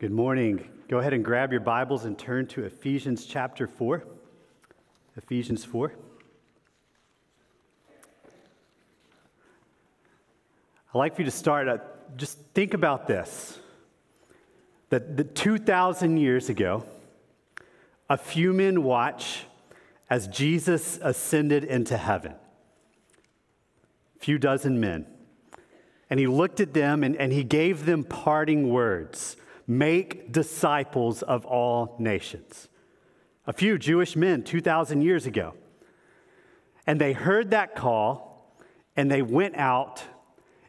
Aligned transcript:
Good 0.00 0.12
morning. 0.12 0.66
Go 0.88 0.96
ahead 0.96 1.12
and 1.12 1.22
grab 1.22 1.52
your 1.52 1.60
Bibles 1.60 2.06
and 2.06 2.18
turn 2.18 2.46
to 2.46 2.64
Ephesians 2.64 3.26
chapter 3.26 3.66
4. 3.66 4.02
Ephesians 5.18 5.62
4. 5.62 5.92
I'd 10.94 10.98
like 10.98 11.14
for 11.14 11.20
you 11.20 11.26
to 11.26 11.30
start, 11.30 11.68
uh, 11.68 11.76
just 12.16 12.38
think 12.54 12.72
about 12.72 13.08
this. 13.08 13.58
That, 14.88 15.18
that 15.18 15.34
2,000 15.34 16.16
years 16.16 16.48
ago, 16.48 16.86
a 18.08 18.16
few 18.16 18.54
men 18.54 18.82
watch 18.82 19.44
as 20.08 20.28
Jesus 20.28 20.98
ascended 21.02 21.62
into 21.62 21.98
heaven. 21.98 22.32
A 24.16 24.18
few 24.18 24.38
dozen 24.38 24.80
men. 24.80 25.04
And 26.08 26.18
he 26.18 26.26
looked 26.26 26.58
at 26.58 26.72
them 26.72 27.04
and, 27.04 27.16
and 27.16 27.34
he 27.34 27.44
gave 27.44 27.84
them 27.84 28.02
parting 28.02 28.70
words 28.70 29.36
make 29.70 30.32
disciples 30.32 31.22
of 31.22 31.46
all 31.46 31.94
nations. 32.00 32.68
A 33.46 33.52
few 33.52 33.78
Jewish 33.78 34.16
men 34.16 34.42
2,000 34.42 35.00
years 35.00 35.26
ago. 35.26 35.54
And 36.88 37.00
they 37.00 37.12
heard 37.12 37.52
that 37.52 37.76
call 37.76 38.52
and 38.96 39.08
they 39.08 39.22
went 39.22 39.56
out 39.56 40.02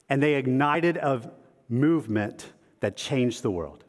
and 0.08 0.22
they 0.22 0.36
ignited 0.36 0.98
a 0.98 1.32
movement 1.68 2.54
that 2.82 2.96
changed 2.96 3.42
the 3.42 3.50
world. 3.50 3.84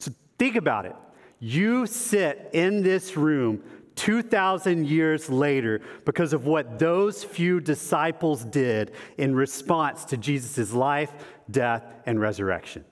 So 0.00 0.10
think 0.36 0.56
about 0.56 0.84
it. 0.84 0.96
You 1.38 1.86
sit 1.86 2.50
in 2.52 2.82
this 2.82 3.16
room 3.16 3.62
2,000 3.94 4.84
years 4.84 5.30
later 5.30 5.80
because 6.04 6.32
of 6.32 6.44
what 6.44 6.80
those 6.80 7.22
few 7.22 7.60
disciples 7.60 8.44
did 8.44 8.90
in 9.16 9.32
response 9.32 10.04
to 10.06 10.16
Jesus' 10.16 10.72
life, 10.72 11.12
death, 11.48 11.84
and 12.04 12.20
resurrection. 12.20 12.84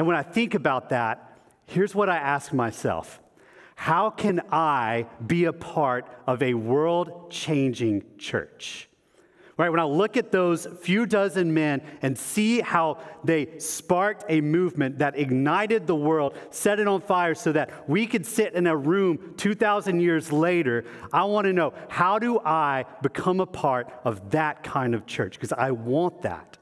And 0.00 0.06
when 0.06 0.16
I 0.16 0.22
think 0.22 0.54
about 0.54 0.88
that, 0.88 1.36
here's 1.66 1.94
what 1.94 2.08
I 2.08 2.16
ask 2.16 2.54
myself 2.54 3.20
How 3.74 4.08
can 4.08 4.40
I 4.50 5.04
be 5.26 5.44
a 5.44 5.52
part 5.52 6.06
of 6.26 6.42
a 6.42 6.54
world 6.54 7.30
changing 7.30 8.04
church? 8.16 8.88
Right, 9.58 9.68
when 9.68 9.78
I 9.78 9.84
look 9.84 10.16
at 10.16 10.32
those 10.32 10.66
few 10.80 11.04
dozen 11.04 11.52
men 11.52 11.82
and 12.00 12.16
see 12.16 12.62
how 12.62 12.96
they 13.24 13.58
sparked 13.58 14.24
a 14.30 14.40
movement 14.40 15.00
that 15.00 15.18
ignited 15.18 15.86
the 15.86 15.96
world, 15.96 16.34
set 16.48 16.80
it 16.80 16.88
on 16.88 17.02
fire 17.02 17.34
so 17.34 17.52
that 17.52 17.86
we 17.86 18.06
could 18.06 18.24
sit 18.24 18.54
in 18.54 18.66
a 18.66 18.74
room 18.74 19.34
2,000 19.36 20.00
years 20.00 20.32
later, 20.32 20.86
I 21.12 21.24
want 21.24 21.44
to 21.44 21.52
know 21.52 21.74
how 21.90 22.18
do 22.18 22.40
I 22.40 22.86
become 23.02 23.40
a 23.40 23.46
part 23.46 23.92
of 24.06 24.30
that 24.30 24.62
kind 24.62 24.94
of 24.94 25.04
church? 25.04 25.34
Because 25.34 25.52
I 25.52 25.72
want 25.72 26.22
that. 26.22 26.56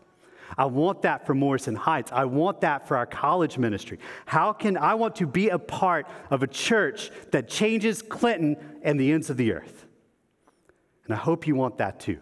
I 0.59 0.65
want 0.65 1.03
that 1.03 1.25
for 1.25 1.35
Morrison 1.35 1.77
Heights. 1.77 2.11
I 2.13 2.25
want 2.25 2.63
that 2.63 2.89
for 2.89 2.97
our 2.97 3.07
college 3.07 3.57
ministry. 3.57 4.01
How 4.27 4.53
can 4.53 4.77
I 4.77 4.95
want 4.95 5.15
to 5.17 5.27
be 5.27 5.51
a 5.51 5.59
part 5.59 6.09
of 6.31 6.43
a 6.43 6.49
church 6.49 7.13
that 7.31 7.49
changes 7.49 8.03
Clinton 8.03 8.57
and 8.83 8.99
the 8.99 9.13
ends 9.13 9.31
of 9.31 9.37
the 9.37 9.53
earth? 9.53 9.87
And 11.05 11.15
I 11.15 11.17
hope 11.17 11.47
you 11.47 11.55
want 11.55 11.79
that 11.79 12.01
too. 12.01 12.19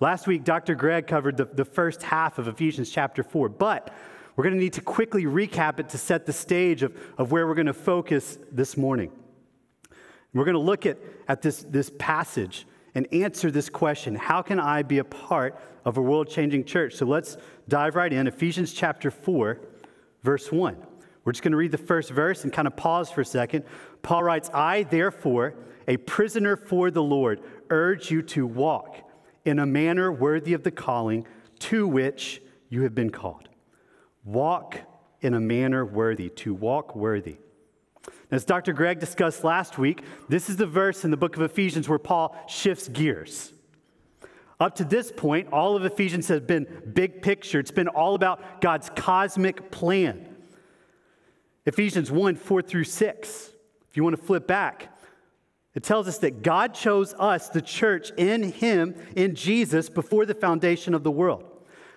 Last 0.00 0.26
week, 0.26 0.44
Dr. 0.44 0.74
Greg 0.74 1.06
covered 1.06 1.36
the, 1.36 1.44
the 1.44 1.66
first 1.66 2.02
half 2.02 2.38
of 2.38 2.48
Ephesians 2.48 2.88
chapter 2.88 3.22
4, 3.22 3.50
but 3.50 3.92
we're 4.34 4.44
going 4.44 4.54
to 4.54 4.60
need 4.60 4.72
to 4.72 4.80
quickly 4.80 5.24
recap 5.24 5.78
it 5.78 5.90
to 5.90 5.98
set 5.98 6.24
the 6.24 6.32
stage 6.32 6.82
of, 6.82 6.96
of 7.18 7.30
where 7.30 7.46
we're 7.46 7.54
going 7.54 7.66
to 7.66 7.74
focus 7.74 8.38
this 8.50 8.78
morning. 8.78 9.12
We're 10.32 10.46
going 10.46 10.54
to 10.54 10.58
look 10.58 10.86
at, 10.86 10.96
at 11.28 11.42
this, 11.42 11.66
this 11.68 11.90
passage 11.98 12.66
and 12.94 13.06
answer 13.12 13.50
this 13.50 13.68
question 13.68 14.14
How 14.14 14.42
can 14.42 14.58
I 14.60 14.82
be 14.82 14.98
a 14.98 15.04
part 15.04 15.58
of 15.84 15.96
a 15.96 16.02
world 16.02 16.28
changing 16.28 16.64
church? 16.64 16.94
So 16.94 17.06
let's 17.06 17.36
dive 17.68 17.94
right 17.94 18.12
in. 18.12 18.26
Ephesians 18.26 18.72
chapter 18.72 19.10
4, 19.10 19.60
verse 20.22 20.50
1. 20.50 20.76
We're 21.24 21.32
just 21.32 21.42
going 21.42 21.52
to 21.52 21.58
read 21.58 21.72
the 21.72 21.78
first 21.78 22.10
verse 22.10 22.44
and 22.44 22.52
kind 22.52 22.66
of 22.66 22.76
pause 22.76 23.10
for 23.10 23.20
a 23.20 23.24
second. 23.24 23.64
Paul 24.02 24.22
writes, 24.22 24.50
I, 24.54 24.84
therefore, 24.84 25.54
a 25.86 25.96
prisoner 25.98 26.56
for 26.56 26.90
the 26.90 27.02
Lord, 27.02 27.40
urge 27.68 28.10
you 28.10 28.22
to 28.22 28.46
walk 28.46 28.96
in 29.44 29.58
a 29.58 29.66
manner 29.66 30.10
worthy 30.10 30.54
of 30.54 30.62
the 30.62 30.70
calling 30.70 31.26
to 31.60 31.86
which 31.86 32.42
you 32.68 32.82
have 32.82 32.94
been 32.94 33.10
called. 33.10 33.48
Walk 34.24 34.78
in 35.20 35.34
a 35.34 35.40
manner 35.40 35.84
worthy, 35.84 36.30
to 36.30 36.54
walk 36.54 36.96
worthy. 36.96 37.36
As 38.30 38.44
Dr. 38.44 38.72
Greg 38.72 39.00
discussed 39.00 39.42
last 39.42 39.76
week, 39.76 40.04
this 40.28 40.48
is 40.48 40.56
the 40.56 40.66
verse 40.66 41.04
in 41.04 41.10
the 41.10 41.16
book 41.16 41.36
of 41.36 41.42
Ephesians 41.42 41.88
where 41.88 41.98
Paul 41.98 42.36
shifts 42.48 42.88
gears. 42.88 43.52
Up 44.60 44.76
to 44.76 44.84
this 44.84 45.10
point, 45.10 45.48
all 45.52 45.74
of 45.74 45.84
Ephesians 45.84 46.28
has 46.28 46.40
been 46.40 46.66
big 46.92 47.22
picture. 47.22 47.58
It's 47.58 47.70
been 47.70 47.88
all 47.88 48.14
about 48.14 48.60
God's 48.60 48.90
cosmic 48.94 49.70
plan. 49.70 50.26
Ephesians 51.66 52.10
1 52.10 52.36
4 52.36 52.62
through 52.62 52.84
6. 52.84 53.50
If 53.88 53.96
you 53.96 54.04
want 54.04 54.16
to 54.16 54.22
flip 54.22 54.46
back, 54.46 54.96
it 55.74 55.82
tells 55.82 56.06
us 56.06 56.18
that 56.18 56.42
God 56.42 56.74
chose 56.74 57.14
us, 57.18 57.48
the 57.48 57.62
church, 57.62 58.12
in 58.16 58.52
Him, 58.52 58.94
in 59.16 59.34
Jesus, 59.34 59.88
before 59.88 60.26
the 60.26 60.34
foundation 60.34 60.94
of 60.94 61.02
the 61.02 61.10
world, 61.10 61.44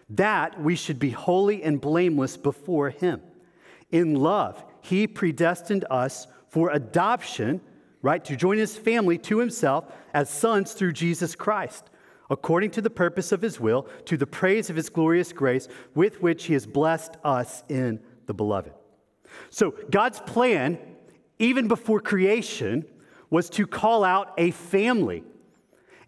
that 0.09 0.59
we 0.61 0.75
should 0.75 0.99
be 0.99 1.09
holy 1.09 1.61
and 1.63 1.81
blameless 1.81 2.37
before 2.37 2.89
Him. 2.89 3.21
In 3.91 4.15
love, 4.15 4.63
He 4.83 5.07
predestined 5.07 5.85
us 5.89 6.27
for 6.49 6.69
adoption, 6.71 7.61
right, 8.01 8.23
to 8.25 8.35
join 8.35 8.57
His 8.57 8.77
family 8.77 9.17
to 9.19 9.39
Himself 9.39 9.85
as 10.13 10.29
sons 10.29 10.73
through 10.73 10.91
Jesus 10.91 11.35
Christ, 11.35 11.89
according 12.29 12.71
to 12.71 12.81
the 12.81 12.89
purpose 12.89 13.31
of 13.31 13.41
His 13.41 13.61
will, 13.61 13.87
to 14.05 14.17
the 14.17 14.27
praise 14.27 14.69
of 14.69 14.75
His 14.75 14.89
glorious 14.89 15.31
grace, 15.31 15.69
with 15.95 16.21
which 16.21 16.43
He 16.45 16.53
has 16.53 16.67
blessed 16.67 17.15
us 17.23 17.63
in 17.69 18.01
the 18.25 18.33
beloved. 18.33 18.73
So, 19.49 19.73
God's 19.89 20.19
plan, 20.19 20.77
even 21.39 21.69
before 21.69 22.01
creation, 22.01 22.83
was 23.29 23.49
to 23.51 23.65
call 23.65 24.03
out 24.03 24.33
a 24.37 24.51
family. 24.51 25.23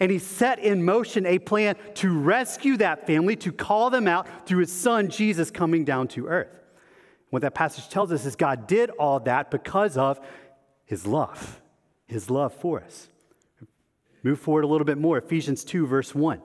And 0.01 0.11
he 0.11 0.19
set 0.19 0.59
in 0.59 0.83
motion 0.83 1.25
a 1.25 1.39
plan 1.39 1.77
to 1.95 2.19
rescue 2.19 2.75
that 2.77 3.07
family, 3.07 3.37
to 3.37 3.53
call 3.53 3.89
them 3.89 4.05
out 4.05 4.27
through 4.45 4.59
his 4.59 4.71
son 4.73 5.09
Jesus 5.09 5.49
coming 5.49 5.85
down 5.85 6.09
to 6.09 6.27
earth. 6.27 6.49
What 7.29 7.41
that 7.41 7.53
passage 7.53 7.89
tells 7.89 8.11
us 8.11 8.25
is 8.25 8.35
God 8.35 8.67
did 8.67 8.89
all 8.91 9.19
that 9.21 9.51
because 9.51 9.97
of 9.97 10.19
his 10.85 11.05
love, 11.05 11.61
his 12.07 12.29
love 12.29 12.53
for 12.53 12.81
us. 12.81 13.09
Move 14.23 14.39
forward 14.39 14.63
a 14.63 14.67
little 14.67 14.85
bit 14.85 14.97
more. 14.97 15.17
Ephesians 15.17 15.63
2, 15.63 15.85
verse 15.85 16.15
1. 16.15 16.41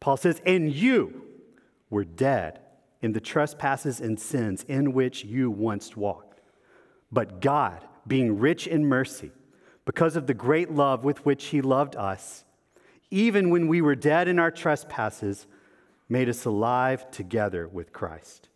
Paul 0.00 0.16
says, 0.16 0.40
And 0.44 0.72
you 0.72 1.22
were 1.88 2.04
dead 2.04 2.60
in 3.00 3.12
the 3.12 3.20
trespasses 3.20 4.00
and 4.00 4.18
sins 4.18 4.64
in 4.68 4.92
which 4.92 5.24
you 5.24 5.50
once 5.50 5.96
walked. 5.96 6.40
But 7.10 7.40
God, 7.40 7.86
being 8.06 8.38
rich 8.38 8.66
in 8.66 8.86
mercy, 8.86 9.32
because 9.84 10.16
of 10.16 10.26
the 10.26 10.34
great 10.34 10.70
love 10.70 11.04
with 11.04 11.24
which 11.24 11.46
he 11.46 11.60
loved 11.60 11.96
us, 11.96 12.44
even 13.10 13.50
when 13.50 13.68
we 13.68 13.80
were 13.80 13.94
dead 13.94 14.28
in 14.28 14.38
our 14.38 14.50
trespasses, 14.50 15.46
made 16.08 16.28
us 16.28 16.44
alive 16.44 17.10
together 17.10 17.68
with 17.68 17.92
Christ. 17.92 18.48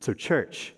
So, 0.00 0.12
church, 0.14 0.74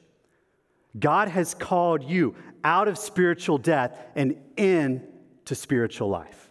God 0.98 1.28
has 1.28 1.54
called 1.54 2.02
you 2.02 2.34
out 2.64 2.88
of 2.88 2.98
spiritual 2.98 3.58
death 3.58 3.98
and 4.16 4.36
into 4.56 5.54
spiritual 5.54 6.08
life. 6.08 6.50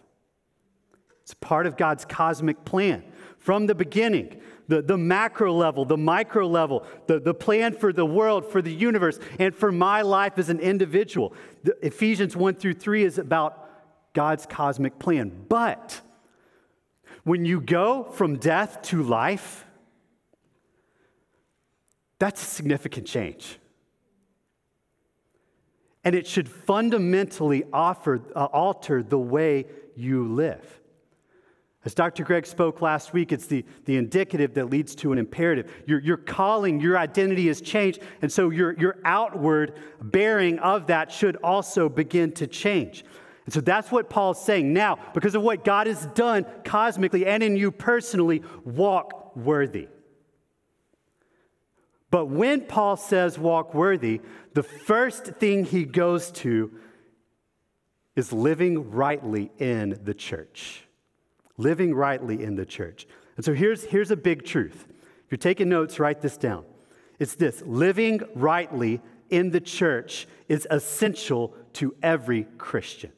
It's 1.22 1.34
part 1.34 1.66
of 1.66 1.76
God's 1.76 2.04
cosmic 2.04 2.64
plan 2.64 3.04
from 3.38 3.66
the 3.66 3.74
beginning 3.74 4.40
the, 4.70 4.80
the 4.80 4.96
macro 4.96 5.52
level, 5.52 5.84
the 5.84 5.96
micro 5.96 6.46
level, 6.46 6.86
the, 7.08 7.18
the 7.18 7.34
plan 7.34 7.74
for 7.74 7.92
the 7.92 8.06
world, 8.06 8.46
for 8.46 8.62
the 8.62 8.72
universe, 8.72 9.18
and 9.40 9.54
for 9.54 9.72
my 9.72 10.02
life 10.02 10.38
as 10.38 10.48
an 10.48 10.60
individual. 10.60 11.34
The, 11.64 11.76
Ephesians 11.84 12.36
1 12.36 12.54
through 12.54 12.74
3 12.74 13.02
is 13.02 13.18
about 13.18 13.68
God's 14.12 14.46
cosmic 14.46 14.98
plan. 15.00 15.46
But 15.48 16.00
when 17.24 17.44
you 17.44 17.60
go 17.60 18.04
from 18.04 18.38
death 18.38 18.80
to 18.82 19.02
life, 19.02 19.66
that's 22.20 22.42
a 22.42 22.46
significant 22.46 23.06
change. 23.06 23.58
And 26.04 26.14
it 26.14 26.26
should 26.26 26.48
fundamentally 26.48 27.64
offer, 27.72 28.20
uh, 28.36 28.44
alter 28.44 29.02
the 29.02 29.18
way 29.18 29.66
you 29.96 30.28
live. 30.28 30.80
As 31.84 31.94
Dr. 31.94 32.24
Greg 32.24 32.44
spoke 32.44 32.82
last 32.82 33.14
week, 33.14 33.32
it's 33.32 33.46
the, 33.46 33.64
the 33.86 33.96
indicative 33.96 34.52
that 34.54 34.68
leads 34.68 34.94
to 34.96 35.12
an 35.12 35.18
imperative. 35.18 35.72
Your, 35.86 35.98
your 36.00 36.18
calling, 36.18 36.78
your 36.78 36.98
identity 36.98 37.46
has 37.48 37.62
changed, 37.62 38.02
and 38.20 38.30
so 38.30 38.50
your, 38.50 38.78
your 38.78 38.98
outward 39.04 39.78
bearing 40.02 40.58
of 40.58 40.88
that 40.88 41.10
should 41.10 41.36
also 41.36 41.88
begin 41.88 42.32
to 42.32 42.46
change. 42.46 43.02
And 43.46 43.54
so 43.54 43.62
that's 43.62 43.90
what 43.90 44.10
Paul's 44.10 44.44
saying. 44.44 44.74
Now, 44.74 44.98
because 45.14 45.34
of 45.34 45.40
what 45.40 45.64
God 45.64 45.86
has 45.86 46.04
done 46.08 46.44
cosmically 46.64 47.24
and 47.24 47.42
in 47.42 47.56
you 47.56 47.70
personally, 47.70 48.42
walk 48.62 49.34
worthy. 49.34 49.88
But 52.10 52.26
when 52.26 52.62
Paul 52.62 52.96
says 52.96 53.38
walk 53.38 53.74
worthy, 53.74 54.20
the 54.54 54.62
first 54.62 55.24
thing 55.24 55.64
he 55.64 55.84
goes 55.84 56.30
to 56.32 56.72
is 58.16 58.32
living 58.32 58.90
rightly 58.90 59.50
in 59.58 60.00
the 60.02 60.14
church 60.14 60.84
living 61.60 61.94
rightly 61.94 62.42
in 62.42 62.56
the 62.56 62.66
church. 62.66 63.06
And 63.36 63.44
so 63.44 63.52
here's, 63.52 63.84
here's 63.84 64.10
a 64.10 64.16
big 64.16 64.44
truth. 64.44 64.86
If 65.24 65.30
you're 65.30 65.38
taking 65.38 65.68
notes, 65.68 66.00
write 66.00 66.20
this 66.20 66.36
down. 66.36 66.64
It's 67.18 67.34
this 67.34 67.62
living 67.64 68.22
rightly 68.34 69.00
in 69.28 69.50
the 69.50 69.60
church 69.60 70.26
is 70.48 70.66
essential 70.70 71.54
to 71.74 71.94
every 72.02 72.44
Christian. 72.58 73.12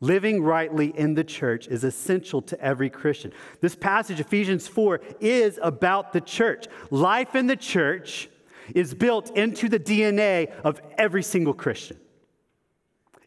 Living 0.00 0.42
rightly 0.42 0.96
in 0.96 1.14
the 1.14 1.24
church 1.24 1.66
is 1.66 1.82
essential 1.82 2.40
to 2.42 2.60
every 2.60 2.88
Christian. 2.88 3.32
This 3.60 3.74
passage, 3.74 4.20
Ephesians 4.20 4.68
4, 4.68 5.00
is 5.20 5.58
about 5.60 6.12
the 6.12 6.20
church. 6.20 6.66
Life 6.90 7.34
in 7.34 7.48
the 7.48 7.56
church 7.56 8.28
is 8.74 8.94
built 8.94 9.36
into 9.36 9.68
the 9.68 9.80
DNA 9.80 10.52
of 10.62 10.80
every 10.96 11.22
single 11.22 11.54
Christian. 11.54 11.98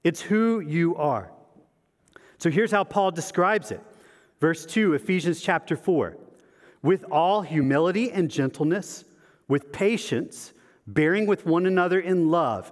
It's 0.04 0.22
who 0.22 0.62
you 0.62 0.96
are. 0.96 1.32
So 2.38 2.50
here's 2.50 2.72
how 2.72 2.86
Paul 2.86 3.12
describes 3.12 3.72
it. 3.72 3.82
Verse 4.40 4.66
2, 4.66 4.94
Ephesians 4.94 5.42
chapter 5.42 5.76
4. 5.76 6.18
With 6.82 7.04
all 7.12 7.42
humility 7.42 8.12
and 8.12 8.32
gentleness, 8.32 9.04
with 9.48 9.72
patience, 9.72 10.54
bearing 10.88 11.28
with 11.28 11.46
one 11.46 11.66
another 11.66 12.00
in 12.00 12.32
love, 12.32 12.72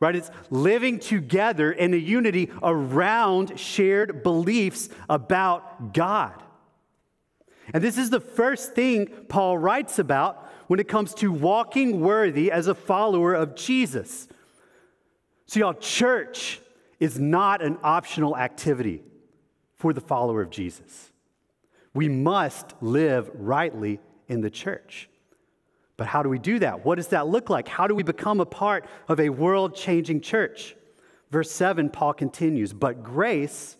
right? 0.00 0.14
It's 0.14 0.30
living 0.50 0.98
together 0.98 1.72
in 1.72 1.94
a 1.94 1.96
unity 1.96 2.50
around 2.62 3.58
shared 3.58 4.22
beliefs 4.22 4.88
about 5.08 5.94
God. 5.94 6.42
And 7.72 7.82
this 7.82 7.98
is 7.98 8.10
the 8.10 8.20
first 8.20 8.74
thing 8.74 9.06
Paul 9.28 9.58
writes 9.58 9.98
about 9.98 10.48
when 10.68 10.80
it 10.80 10.88
comes 10.88 11.14
to 11.14 11.32
walking 11.32 12.00
worthy 12.00 12.50
as 12.50 12.66
a 12.66 12.74
follower 12.74 13.34
of 13.34 13.54
Jesus. 13.54 14.28
So, 15.46 15.60
y'all, 15.60 15.74
church 15.74 16.60
is 16.98 17.18
not 17.18 17.62
an 17.62 17.78
optional 17.82 18.36
activity 18.36 19.02
for 19.74 19.92
the 19.92 20.00
follower 20.00 20.42
of 20.42 20.50
Jesus. 20.50 21.12
We 21.94 22.08
must 22.08 22.74
live 22.80 23.30
rightly 23.34 24.00
in 24.28 24.40
the 24.40 24.50
church. 24.50 25.08
But 25.96 26.06
how 26.06 26.22
do 26.22 26.28
we 26.28 26.38
do 26.38 26.58
that? 26.58 26.84
What 26.84 26.96
does 26.96 27.08
that 27.08 27.26
look 27.26 27.48
like? 27.48 27.68
How 27.68 27.86
do 27.86 27.94
we 27.94 28.02
become 28.02 28.40
a 28.40 28.46
part 28.46 28.84
of 29.08 29.18
a 29.18 29.30
world 29.30 29.74
changing 29.74 30.20
church? 30.20 30.76
Verse 31.30 31.50
7, 31.50 31.90
Paul 31.90 32.12
continues, 32.12 32.72
but 32.72 33.02
grace 33.02 33.76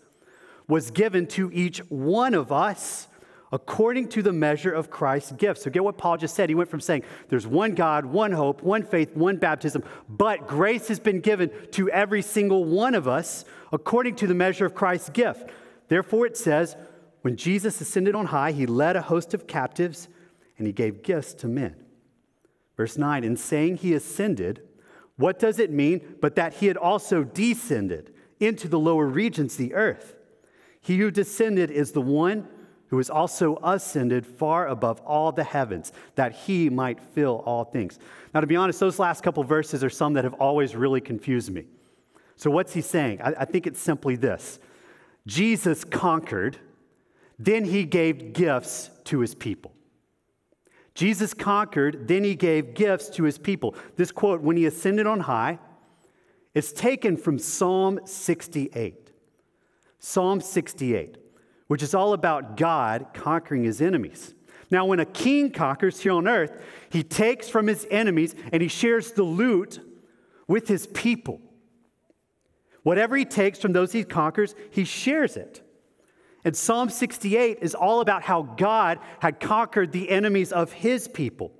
was 0.67 0.91
given 0.91 1.27
to 1.29 1.51
each 1.53 1.79
one 1.91 2.35
of 2.35 2.51
us 2.51 3.09
according 3.53 4.09
to 4.09 4.23
the 4.23 4.33
measure 4.33 4.73
of 4.73 4.91
Christ's 4.91 5.33
gift. 5.33 5.63
So, 5.63 5.71
get 5.71 5.85
what 5.85 5.97
Paul 5.97 6.17
just 6.17 6.35
said. 6.35 6.49
He 6.49 6.55
went 6.57 6.69
from 6.69 6.81
saying 6.81 7.05
there's 7.29 7.47
one 7.47 7.75
God, 7.75 8.05
one 8.05 8.33
hope, 8.33 8.63
one 8.63 8.83
faith, 8.83 9.15
one 9.15 9.37
baptism, 9.37 9.85
but 10.09 10.49
grace 10.49 10.89
has 10.89 10.99
been 10.99 11.21
given 11.21 11.51
to 11.73 11.89
every 11.91 12.23
single 12.23 12.65
one 12.65 12.95
of 12.95 13.07
us 13.07 13.45
according 13.73 14.17
to 14.17 14.27
the 14.27 14.35
measure 14.35 14.67
of 14.67 14.75
Christ's 14.75 15.11
gift. 15.11 15.49
Therefore, 15.89 16.27
it 16.27 16.37
says, 16.37 16.77
when 17.23 17.37
Jesus 17.37 17.81
ascended 17.81 18.15
on 18.15 18.27
high, 18.27 18.53
he 18.53 18.67
led 18.67 18.97
a 18.97 19.03
host 19.03 19.35
of 19.35 19.47
captives 19.47 20.09
and 20.59 20.67
he 20.67 20.73
gave 20.73 21.03
gifts 21.03 21.35
to 21.35 21.49
men. 21.49 21.77
Verse 22.77 22.99
9, 22.99 23.25
in 23.25 23.37
saying 23.37 23.79
he 23.79 23.95
ascended, 23.95 24.63
what 25.17 25.39
does 25.39 25.59
it 25.59 25.71
mean 25.71 26.17
but 26.21 26.37
that 26.37 26.55
he 26.55 26.67
had 26.67 26.77
also 26.77 27.25
descended 27.25 28.13
into 28.39 28.69
the 28.69 28.79
lower 28.79 29.07
regions, 29.07 29.57
the 29.57 29.75
earth? 29.75 30.17
He 30.81 30.99
who 30.99 31.11
descended 31.11 31.71
is 31.71 31.93
the 31.93 32.03
one 32.03 32.47
who 32.89 32.99
is 32.99 33.11
also 33.11 33.59
ascended 33.63 34.27
far 34.27 34.69
above 34.69 35.01
all 35.01 35.33
the 35.33 35.43
heavens, 35.43 35.93
that 36.15 36.33
he 36.33 36.71
might 36.71 37.01
fill 37.01 37.43
all 37.45 37.65
things. 37.65 37.99
Now, 38.33 38.41
to 38.41 38.47
be 38.47 38.57
honest, 38.57 38.79
those 38.79 38.99
last 38.99 39.25
couple 39.25 39.43
verses 39.43 39.83
are 39.83 39.91
some 39.91 40.13
that 40.13 40.25
have 40.25 40.35
always 40.35 40.77
really 40.77 41.01
confused 41.01 41.51
me. 41.51 41.65
So, 42.37 42.51
what's 42.51 42.73
he 42.75 42.83
saying? 42.83 43.21
I, 43.23 43.35
I 43.41 43.45
think 43.45 43.67
it's 43.67 43.81
simply 43.81 44.15
this 44.15 44.61
Jesus 45.27 45.83
conquered, 45.83 46.59
then 47.39 47.65
he 47.65 47.85
gave 47.85 48.33
gifts 48.33 48.91
to 49.05 49.21
his 49.21 49.35
people. 49.35 49.73
Jesus 50.97 51.35
conquered, 51.35 52.09
then 52.09 52.25
he 52.25 52.35
gave 52.35 52.75
gifts 52.75 53.11
to 53.11 53.25
his 53.25 53.37
people. 53.37 53.75
This 53.97 54.11
quote, 54.11 54.41
when 54.41 54.57
he 54.57 54.65
ascended 54.65 55.07
on 55.07 55.21
high, 55.21 55.59
is 56.55 56.73
taken 56.73 57.19
from 57.19 57.39
Psalm 57.39 58.01
68. 58.07 59.13
Psalm 59.99 60.41
68, 60.41 61.19
which 61.67 61.83
is 61.83 61.95
all 61.95 62.15
about 62.15 62.57
God 62.57 63.09
conquering 63.13 63.65
his 63.65 63.83
enemies. 63.83 64.35
Now, 64.71 64.87
when 64.87 64.99
a 64.99 65.05
king 65.05 65.51
conquers 65.51 66.01
here 66.01 66.13
on 66.13 66.27
earth, 66.27 66.53
he 66.89 67.03
takes 67.03 67.47
from 67.49 67.67
his 67.67 67.87
enemies 67.91 68.35
and 68.51 68.63
he 68.63 68.69
shares 68.69 69.13
the 69.13 69.23
loot 69.23 69.81
with 70.49 70.67
his 70.67 70.87
people. 70.87 71.43
Whatever 72.85 73.17
he 73.17 73.27
takes 73.27 73.59
from 73.59 73.75
those 73.75 73.93
he 73.93 74.03
conquers, 74.03 74.55
he 74.71 74.85
shares 74.85 75.37
it. 75.37 75.61
And 76.47 76.57
Psalm 76.57 76.91
68 76.91 77.59
is 77.61 77.75
all 77.75 78.01
about 78.01 78.23
how 78.23 78.43
God 78.43 79.01
had 79.19 79.41
conquered 79.41 79.91
the 79.91 80.09
enemies 80.09 80.53
of 80.53 80.71
his 80.71 81.09
people. 81.09 81.51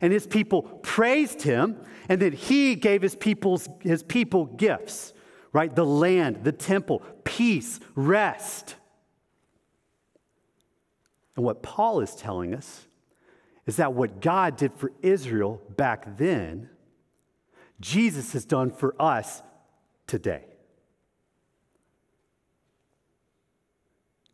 And 0.00 0.14
his 0.14 0.26
people 0.26 0.62
praised 0.62 1.42
him, 1.42 1.76
and 2.08 2.22
then 2.22 2.32
he 2.32 2.74
gave 2.74 3.02
his, 3.02 3.14
people's, 3.14 3.68
his 3.80 4.02
people 4.02 4.46
gifts, 4.46 5.12
right? 5.52 5.76
The 5.76 5.84
land, 5.84 6.42
the 6.42 6.52
temple, 6.52 7.02
peace, 7.22 7.80
rest. 7.94 8.76
And 11.36 11.44
what 11.44 11.62
Paul 11.62 12.00
is 12.00 12.16
telling 12.16 12.54
us 12.54 12.86
is 13.66 13.76
that 13.76 13.92
what 13.92 14.22
God 14.22 14.56
did 14.56 14.72
for 14.72 14.90
Israel 15.02 15.60
back 15.76 16.16
then, 16.16 16.70
Jesus 17.78 18.32
has 18.32 18.46
done 18.46 18.70
for 18.70 18.94
us 18.98 19.42
today. 20.06 20.49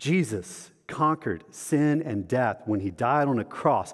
Jesus 0.06 0.70
conquered 0.86 1.42
sin 1.50 2.00
and 2.00 2.28
death 2.28 2.62
when 2.64 2.78
he 2.78 2.92
died 2.92 3.26
on 3.26 3.40
a 3.40 3.44
cross, 3.44 3.92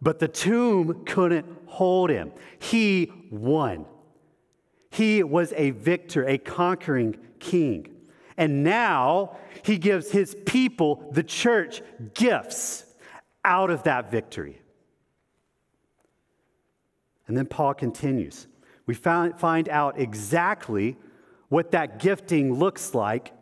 but 0.00 0.20
the 0.20 0.28
tomb 0.28 1.02
couldn't 1.04 1.46
hold 1.66 2.10
him. 2.10 2.30
He 2.60 3.10
won. 3.32 3.84
He 4.88 5.24
was 5.24 5.52
a 5.56 5.70
victor, 5.70 6.24
a 6.28 6.38
conquering 6.38 7.16
king. 7.40 7.88
And 8.36 8.62
now 8.62 9.36
he 9.64 9.78
gives 9.78 10.12
his 10.12 10.36
people, 10.46 11.10
the 11.10 11.24
church, 11.24 11.82
gifts 12.14 12.84
out 13.44 13.70
of 13.70 13.82
that 13.82 14.12
victory. 14.12 14.62
And 17.26 17.36
then 17.36 17.46
Paul 17.46 17.74
continues. 17.74 18.46
We 18.86 18.94
found, 18.94 19.40
find 19.40 19.68
out 19.68 19.98
exactly 19.98 20.96
what 21.48 21.72
that 21.72 21.98
gifting 21.98 22.54
looks 22.54 22.94
like 22.94 23.32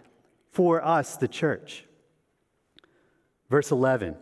for 0.50 0.82
us, 0.82 1.18
the 1.18 1.28
church. 1.28 1.85
Verse 3.50 3.70
11 3.70 4.16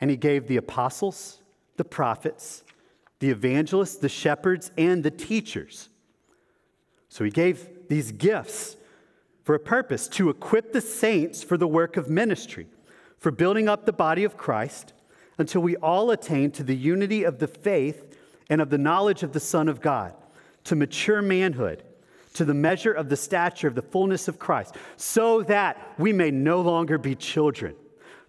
And 0.00 0.10
he 0.10 0.16
gave 0.16 0.46
the 0.46 0.56
apostles, 0.56 1.40
the 1.76 1.84
prophets, 1.84 2.64
the 3.18 3.30
evangelists, 3.30 3.96
the 3.96 4.08
shepherds, 4.08 4.70
and 4.76 5.02
the 5.02 5.10
teachers. 5.10 5.88
So 7.08 7.24
he 7.24 7.30
gave 7.30 7.68
these 7.88 8.12
gifts 8.12 8.76
for 9.42 9.54
a 9.54 9.60
purpose 9.60 10.08
to 10.08 10.28
equip 10.28 10.72
the 10.72 10.80
saints 10.80 11.42
for 11.42 11.56
the 11.56 11.68
work 11.68 11.96
of 11.96 12.10
ministry, 12.10 12.66
for 13.18 13.30
building 13.30 13.68
up 13.68 13.86
the 13.86 13.92
body 13.92 14.24
of 14.24 14.36
Christ 14.36 14.92
until 15.38 15.60
we 15.60 15.76
all 15.76 16.10
attain 16.10 16.50
to 16.52 16.62
the 16.62 16.76
unity 16.76 17.24
of 17.24 17.38
the 17.38 17.46
faith 17.46 18.16
and 18.48 18.60
of 18.60 18.70
the 18.70 18.78
knowledge 18.78 19.22
of 19.22 19.32
the 19.32 19.40
Son 19.40 19.68
of 19.68 19.80
God, 19.80 20.14
to 20.64 20.76
mature 20.76 21.22
manhood, 21.22 21.82
to 22.34 22.44
the 22.44 22.54
measure 22.54 22.92
of 22.92 23.08
the 23.08 23.16
stature 23.16 23.68
of 23.68 23.74
the 23.74 23.82
fullness 23.82 24.28
of 24.28 24.38
Christ, 24.38 24.74
so 24.96 25.42
that 25.42 25.94
we 25.98 26.12
may 26.12 26.30
no 26.30 26.60
longer 26.60 26.98
be 26.98 27.14
children 27.14 27.74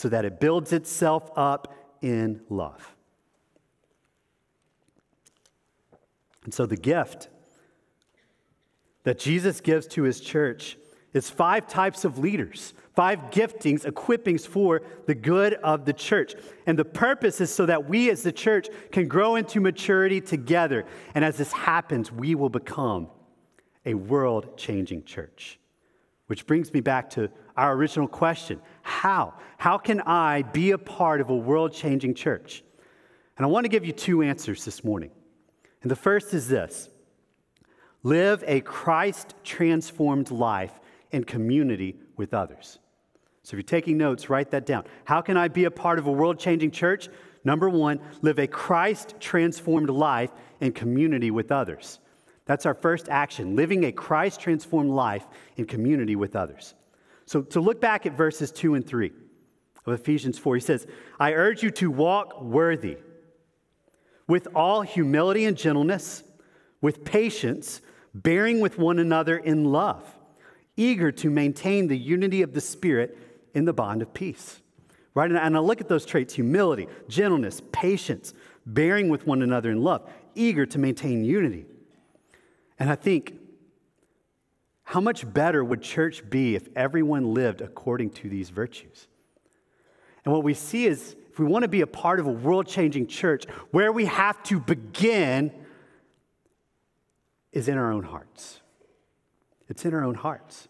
so 0.00 0.08
that 0.08 0.24
it 0.24 0.40
builds 0.40 0.72
itself 0.72 1.30
up 1.36 1.74
in 2.00 2.40
love. 2.48 2.96
And 6.44 6.54
so 6.54 6.64
the 6.64 6.76
gift 6.76 7.28
that 9.02 9.18
Jesus 9.18 9.60
gives 9.60 9.86
to 9.88 10.04
his 10.04 10.22
church 10.22 10.78
is 11.12 11.28
five 11.28 11.66
types 11.66 12.06
of 12.06 12.16
leaders, 12.16 12.72
five 12.94 13.18
giftings, 13.30 13.84
equippings 13.84 14.46
for 14.46 14.80
the 15.04 15.14
good 15.14 15.54
of 15.54 15.84
the 15.84 15.92
church. 15.92 16.34
And 16.66 16.78
the 16.78 16.84
purpose 16.86 17.38
is 17.42 17.52
so 17.52 17.66
that 17.66 17.86
we 17.86 18.10
as 18.10 18.22
the 18.22 18.32
church 18.32 18.68
can 18.92 19.06
grow 19.06 19.36
into 19.36 19.60
maturity 19.60 20.22
together. 20.22 20.86
And 21.14 21.22
as 21.22 21.36
this 21.36 21.52
happens, 21.52 22.10
we 22.10 22.34
will 22.34 22.48
become 22.48 23.08
a 23.84 23.92
world 23.92 24.56
changing 24.56 25.04
church. 25.04 25.58
Which 26.28 26.46
brings 26.46 26.72
me 26.72 26.80
back 26.80 27.10
to 27.10 27.28
our 27.54 27.74
original 27.74 28.08
question 28.08 28.62
How? 28.90 29.34
How 29.56 29.78
can 29.78 30.00
I 30.00 30.42
be 30.42 30.72
a 30.72 30.78
part 30.78 31.20
of 31.20 31.30
a 31.30 31.36
world 31.36 31.72
changing 31.72 32.14
church? 32.14 32.64
And 33.36 33.46
I 33.46 33.48
want 33.48 33.64
to 33.64 33.68
give 33.68 33.84
you 33.84 33.92
two 33.92 34.20
answers 34.20 34.64
this 34.64 34.82
morning. 34.82 35.12
And 35.80 35.90
the 35.90 35.96
first 35.96 36.34
is 36.34 36.48
this 36.48 36.90
live 38.02 38.42
a 38.46 38.60
Christ 38.60 39.34
transformed 39.44 40.32
life 40.32 40.72
in 41.12 41.22
community 41.22 41.96
with 42.16 42.34
others. 42.34 42.78
So 43.44 43.50
if 43.50 43.58
you're 43.58 43.62
taking 43.62 43.96
notes, 43.96 44.28
write 44.28 44.50
that 44.50 44.66
down. 44.66 44.84
How 45.04 45.22
can 45.22 45.36
I 45.36 45.48
be 45.48 45.64
a 45.64 45.70
part 45.70 46.00
of 46.00 46.06
a 46.06 46.12
world 46.12 46.38
changing 46.38 46.72
church? 46.72 47.08
Number 47.44 47.70
one, 47.70 48.00
live 48.22 48.40
a 48.40 48.48
Christ 48.48 49.14
transformed 49.20 49.88
life 49.88 50.30
in 50.60 50.72
community 50.72 51.30
with 51.30 51.52
others. 51.52 52.00
That's 52.44 52.66
our 52.66 52.74
first 52.74 53.08
action, 53.08 53.54
living 53.54 53.84
a 53.84 53.92
Christ 53.92 54.40
transformed 54.40 54.90
life 54.90 55.26
in 55.56 55.64
community 55.64 56.16
with 56.16 56.34
others. 56.34 56.74
So, 57.30 57.42
to 57.42 57.60
look 57.60 57.80
back 57.80 58.06
at 58.06 58.14
verses 58.14 58.50
2 58.50 58.74
and 58.74 58.84
3 58.84 59.12
of 59.86 59.92
Ephesians 59.92 60.36
4, 60.36 60.56
he 60.56 60.60
says, 60.60 60.88
I 61.20 61.32
urge 61.34 61.62
you 61.62 61.70
to 61.70 61.88
walk 61.88 62.42
worthy 62.42 62.96
with 64.26 64.48
all 64.52 64.82
humility 64.82 65.44
and 65.44 65.56
gentleness, 65.56 66.24
with 66.80 67.04
patience, 67.04 67.82
bearing 68.12 68.58
with 68.58 68.78
one 68.78 68.98
another 68.98 69.36
in 69.36 69.66
love, 69.66 70.02
eager 70.76 71.12
to 71.12 71.30
maintain 71.30 71.86
the 71.86 71.96
unity 71.96 72.42
of 72.42 72.52
the 72.52 72.60
Spirit 72.60 73.16
in 73.54 73.64
the 73.64 73.72
bond 73.72 74.02
of 74.02 74.12
peace. 74.12 74.60
Right? 75.14 75.30
And 75.30 75.56
I 75.56 75.60
look 75.60 75.80
at 75.80 75.88
those 75.88 76.04
traits 76.04 76.34
humility, 76.34 76.88
gentleness, 77.08 77.62
patience, 77.70 78.34
bearing 78.66 79.08
with 79.08 79.24
one 79.24 79.42
another 79.42 79.70
in 79.70 79.84
love, 79.84 80.10
eager 80.34 80.66
to 80.66 80.78
maintain 80.80 81.24
unity. 81.24 81.66
And 82.76 82.90
I 82.90 82.96
think, 82.96 83.34
how 84.90 85.00
much 85.00 85.32
better 85.32 85.62
would 85.62 85.82
church 85.82 86.28
be 86.28 86.56
if 86.56 86.66
everyone 86.74 87.32
lived 87.32 87.60
according 87.60 88.10
to 88.10 88.28
these 88.28 88.50
virtues? 88.50 89.06
And 90.24 90.34
what 90.34 90.42
we 90.42 90.52
see 90.52 90.84
is 90.84 91.14
if 91.30 91.38
we 91.38 91.46
want 91.46 91.62
to 91.62 91.68
be 91.68 91.82
a 91.82 91.86
part 91.86 92.18
of 92.18 92.26
a 92.26 92.32
world 92.32 92.66
changing 92.66 93.06
church, 93.06 93.44
where 93.70 93.92
we 93.92 94.06
have 94.06 94.42
to 94.44 94.58
begin 94.58 95.52
is 97.52 97.68
in 97.68 97.78
our 97.78 97.92
own 97.92 98.02
hearts. 98.02 98.62
It's 99.68 99.84
in 99.84 99.94
our 99.94 100.02
own 100.02 100.16
hearts. 100.16 100.66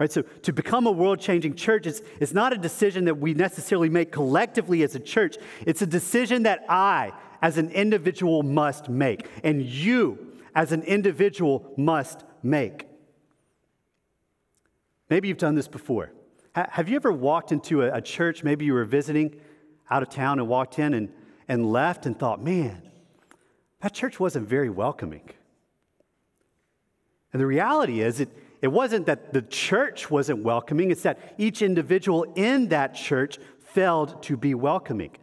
Right? 0.00 0.10
So 0.10 0.22
to 0.22 0.52
become 0.52 0.88
a 0.88 0.92
world 0.92 1.20
changing 1.20 1.54
church 1.54 1.86
is, 1.86 2.02
is 2.18 2.34
not 2.34 2.52
a 2.52 2.58
decision 2.58 3.04
that 3.04 3.18
we 3.18 3.32
necessarily 3.32 3.90
make 3.90 4.10
collectively 4.10 4.82
as 4.82 4.96
a 4.96 5.00
church. 5.00 5.36
It's 5.64 5.82
a 5.82 5.86
decision 5.86 6.42
that 6.42 6.64
I, 6.68 7.12
as 7.40 7.58
an 7.58 7.70
individual, 7.70 8.42
must 8.42 8.88
make. 8.88 9.28
And 9.44 9.62
you, 9.62 10.32
as 10.52 10.72
an 10.72 10.82
individual 10.82 11.72
must 11.76 12.24
make. 12.42 12.89
Maybe 15.10 15.26
you've 15.26 15.38
done 15.38 15.56
this 15.56 15.68
before. 15.68 16.12
Have 16.54 16.88
you 16.88 16.96
ever 16.96 17.12
walked 17.12 17.52
into 17.52 17.82
a, 17.82 18.00
church, 18.00 18.42
maybe 18.42 18.64
you 18.64 18.72
were 18.72 18.84
visiting 18.84 19.34
out 19.90 20.02
of 20.02 20.08
town 20.08 20.38
and 20.38 20.48
walked 20.48 20.78
in 20.78 20.94
and, 20.94 21.12
and 21.48 21.70
left 21.70 22.06
and 22.06 22.18
thought, 22.18 22.42
man, 22.42 22.82
that 23.80 23.92
church 23.92 24.18
wasn't 24.18 24.48
very 24.48 24.70
welcoming? 24.70 25.28
And 27.32 27.40
the 27.40 27.46
reality 27.46 28.00
is, 28.00 28.20
it, 28.20 28.28
it 28.62 28.68
wasn't 28.68 29.06
that 29.06 29.32
the 29.32 29.42
church 29.42 30.10
wasn't 30.10 30.42
welcoming, 30.42 30.90
it's 30.90 31.02
that 31.02 31.34
each 31.38 31.62
individual 31.62 32.24
in 32.34 32.68
that 32.68 32.94
church 32.94 33.38
failed 33.60 34.22
to 34.24 34.36
be 34.36 34.54
welcoming. 34.54 35.16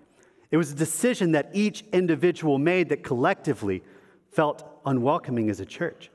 It 0.51 0.58
was 0.58 0.72
a 0.72 0.75
decision 0.75 1.34
that 1.34 1.50
each 1.53 1.84
individual 1.91 2.58
made 2.58 2.89
that 2.89 3.03
collectively 3.03 3.84
felt 4.32 4.63
unwelcoming 4.86 5.50
as 5.50 5.60
a 5.60 5.65
church. 5.65 6.10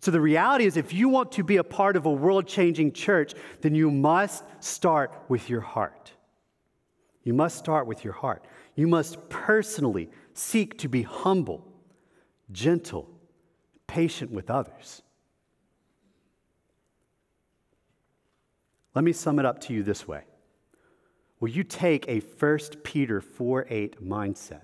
So 0.00 0.10
the 0.10 0.20
reality 0.20 0.64
is, 0.64 0.76
if 0.76 0.92
you 0.92 1.08
want 1.08 1.32
to 1.32 1.42
be 1.42 1.56
a 1.56 1.64
part 1.64 1.96
of 1.96 2.06
a 2.06 2.12
world 2.12 2.46
changing 2.46 2.92
church, 2.92 3.34
then 3.62 3.74
you 3.74 3.90
must 3.90 4.44
start 4.60 5.12
with 5.28 5.50
your 5.50 5.60
heart. 5.60 6.12
You 7.24 7.34
must 7.34 7.58
start 7.58 7.86
with 7.86 8.04
your 8.04 8.12
heart. 8.12 8.44
You 8.74 8.86
must 8.86 9.28
personally 9.28 10.10
seek 10.34 10.78
to 10.78 10.88
be 10.88 11.02
humble, 11.02 11.66
gentle, 12.52 13.10
patient 13.86 14.30
with 14.30 14.50
others. 14.50 15.02
Let 18.94 19.04
me 19.04 19.12
sum 19.12 19.38
it 19.38 19.46
up 19.46 19.60
to 19.62 19.74
you 19.74 19.82
this 19.82 20.06
way 20.06 20.22
Will 21.40 21.50
you 21.50 21.64
take 21.64 22.08
a 22.08 22.20
1 22.20 22.58
Peter 22.82 23.20
4 23.20 23.66
8 23.68 24.02
mindset? 24.02 24.62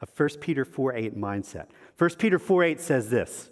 A 0.00 0.06
1 0.06 0.28
Peter 0.40 0.64
4 0.64 0.94
8 0.94 1.16
mindset. 1.18 1.66
1 1.98 2.10
Peter 2.18 2.38
4 2.38 2.64
8 2.64 2.80
says 2.80 3.10
this 3.10 3.50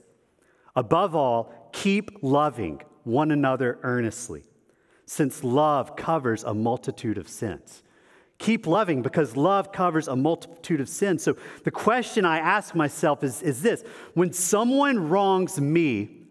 Above 0.80 1.14
all, 1.14 1.52
keep 1.74 2.10
loving 2.22 2.80
one 3.04 3.30
another 3.30 3.78
earnestly, 3.82 4.44
since 5.04 5.44
love 5.44 5.94
covers 5.94 6.42
a 6.42 6.54
multitude 6.54 7.18
of 7.18 7.28
sins. 7.28 7.82
Keep 8.38 8.66
loving 8.66 9.02
because 9.02 9.36
love 9.36 9.72
covers 9.72 10.08
a 10.08 10.16
multitude 10.16 10.80
of 10.80 10.88
sins. 10.88 11.22
So 11.22 11.36
the 11.64 11.70
question 11.70 12.24
I 12.24 12.38
ask 12.38 12.74
myself 12.74 13.22
is, 13.22 13.42
is 13.42 13.60
this 13.60 13.84
When 14.14 14.32
someone 14.32 15.10
wrongs 15.10 15.60
me, 15.60 16.22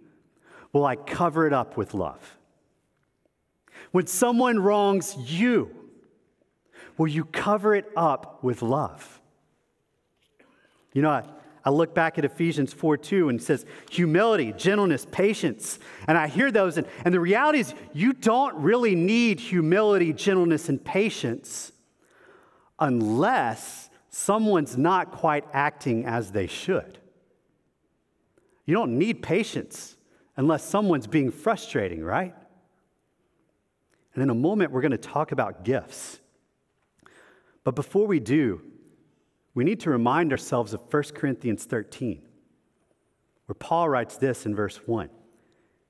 will 0.73 0.83
I 0.83 0.95
cover 0.95 1.45
it 1.45 1.53
up 1.53 1.77
with 1.77 1.93
love? 1.93 2.35
When 3.91 4.07
someone 4.07 4.57
wrongs 4.57 5.15
you, 5.15 5.69
will 6.97 7.07
you 7.07 7.23
cover 7.23 7.75
it 7.75 7.85
up 7.95 8.43
with 8.43 8.63
love? 8.63 9.21
You 10.93 11.03
know, 11.03 11.11
I 11.11 11.23
look 11.69 11.93
back 11.93 12.17
at 12.17 12.25
Ephesians 12.25 12.73
4 12.73 12.97
2 12.97 13.29
and 13.29 13.39
it 13.39 13.43
says 13.43 13.65
humility, 13.89 14.53
gentleness, 14.53 15.05
patience. 15.11 15.79
And 16.07 16.17
I 16.17 16.27
hear 16.27 16.51
those, 16.51 16.77
and, 16.77 16.87
and 17.05 17.13
the 17.13 17.19
reality 17.19 17.59
is 17.59 17.73
you 17.93 18.13
don't 18.13 18.55
really 18.55 18.95
need 18.95 19.39
humility, 19.39 20.13
gentleness, 20.13 20.69
and 20.69 20.83
patience 20.83 21.71
unless 22.79 23.89
someone's 24.09 24.77
not 24.77 25.11
quite 25.11 25.45
acting 25.53 26.05
as 26.05 26.31
they 26.31 26.47
should. 26.47 26.97
You 28.65 28.73
don't 28.73 28.97
need 28.97 29.21
patience 29.21 29.95
unless 30.37 30.63
someone's 30.63 31.07
being 31.07 31.31
frustrating, 31.31 32.03
right? 32.03 32.35
And 34.13 34.23
in 34.23 34.29
a 34.29 34.35
moment, 34.35 34.71
we're 34.71 34.81
going 34.81 34.91
to 34.91 34.97
talk 34.97 35.31
about 35.31 35.63
gifts. 35.63 36.19
But 37.63 37.75
before 37.75 38.07
we 38.07 38.19
do, 38.19 38.61
we 39.59 39.65
need 39.65 39.81
to 39.81 39.89
remind 39.89 40.31
ourselves 40.31 40.73
of 40.73 40.81
1 40.89 41.03
Corinthians 41.15 41.65
13, 41.65 42.21
where 43.45 43.55
Paul 43.55 43.89
writes 43.89 44.15
this 44.15 44.45
in 44.45 44.55
verse 44.55 44.77
1. 44.85 45.09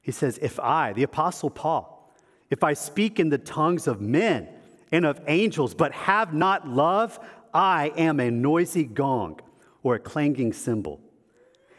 He 0.02 0.12
says, 0.12 0.40
If 0.42 0.60
I, 0.60 0.92
the 0.94 1.04
Apostle 1.04 1.52
Paul, 1.52 2.12
if 2.50 2.64
I 2.64 2.74
speak 2.74 3.20
in 3.20 3.30
the 3.30 3.38
tongues 3.38 3.86
of 3.86 4.02
men 4.02 4.48
and 4.92 5.06
of 5.06 5.22
angels, 5.28 5.76
but 5.76 5.92
have 5.92 6.34
not 6.34 6.68
love, 6.68 7.20
I 7.54 7.94
am 7.96 8.20
a 8.20 8.32
noisy 8.32 8.86
gong 8.86 9.40
or 9.84 9.94
a 9.94 10.00
clanging 10.00 10.52
cymbal. 10.52 11.00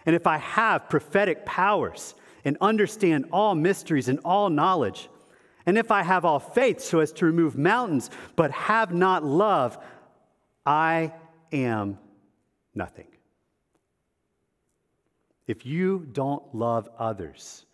And 0.07 0.15
if 0.15 0.29
I 0.29 0.39
have 0.39 0.89
prophetic 0.89 1.45
powers 1.45 2.15
and 2.45 2.57
understand 2.61 3.25
all 3.33 3.57
mysteries 3.57 4.07
and 4.07 4.21
all 4.25 4.49
knowledge, 4.49 5.09
and 5.67 5.77
if 5.77 5.91
I 5.91 6.05
have 6.05 6.25
all 6.25 6.39
faith 6.39 6.81
so 6.81 7.01
as 7.01 7.11
to 7.15 7.27
remove 7.27 7.59
mountains, 7.59 8.11
but 8.37 8.53
have 8.53 8.95
not 8.95 9.25
love, 9.25 9.77
I 10.65 11.15
am 11.53 11.99
nothing. 12.75 13.09
If 15.47 15.67
you 15.67 16.07
don't 16.13 16.55
love 16.55 16.89
others 16.99 17.65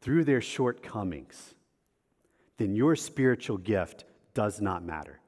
through 0.00 0.24
their 0.24 0.40
shortcomings, 0.40 1.54
then 2.58 2.74
your 2.74 2.94
spiritual 2.96 3.56
gift 3.56 4.04
does 4.34 4.60
not 4.60 4.84
matter. 4.84 5.20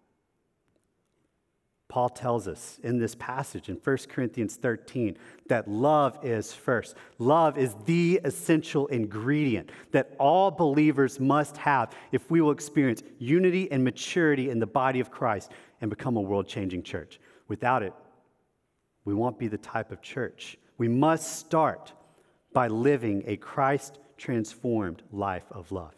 Paul 1.93 2.09
tells 2.09 2.49
us 2.49 2.81
in 2.83 2.99
this 2.99 3.15
passage 3.15 3.69
in 3.69 3.77
1 3.77 3.97
Corinthians 4.09 4.57
13 4.57 5.15
that 5.49 5.69
love 5.69 6.19
is 6.23 6.51
first. 6.51 6.97
Love 7.19 7.59
is 7.59 7.75
the 7.85 8.19
essential 8.25 8.87
ingredient 8.87 9.71
that 9.91 10.15
all 10.19 10.51
believers 10.51 11.21
must 11.21 11.59
have 11.59 11.95
if 12.11 12.31
we 12.31 12.41
will 12.41 12.51
experience 12.51 13.03
unity 13.19 13.71
and 13.71 13.85
maturity 13.85 14.49
in 14.49 14.59
the 14.59 14.67
body 14.67 15.01
of 15.01 15.11
Christ 15.11 15.51
and 15.83 15.91
become 15.91 16.17
a 16.17 16.21
world 16.21 16.49
changing 16.49 16.83
church. 16.83 17.21
Without 17.53 17.83
it, 17.83 17.93
we 19.05 19.13
won't 19.13 19.39
be 19.39 19.47
the 19.47 19.59
type 19.59 19.93
of 19.93 20.01
church. 20.01 20.57
We 20.79 20.89
must 20.89 21.37
start 21.37 21.93
by 22.55 22.69
living 22.69 23.25
a 23.27 23.37
Christ 23.37 23.99
transformed 24.17 25.03
life 25.13 25.45
of 25.51 25.71
love. 25.71 25.93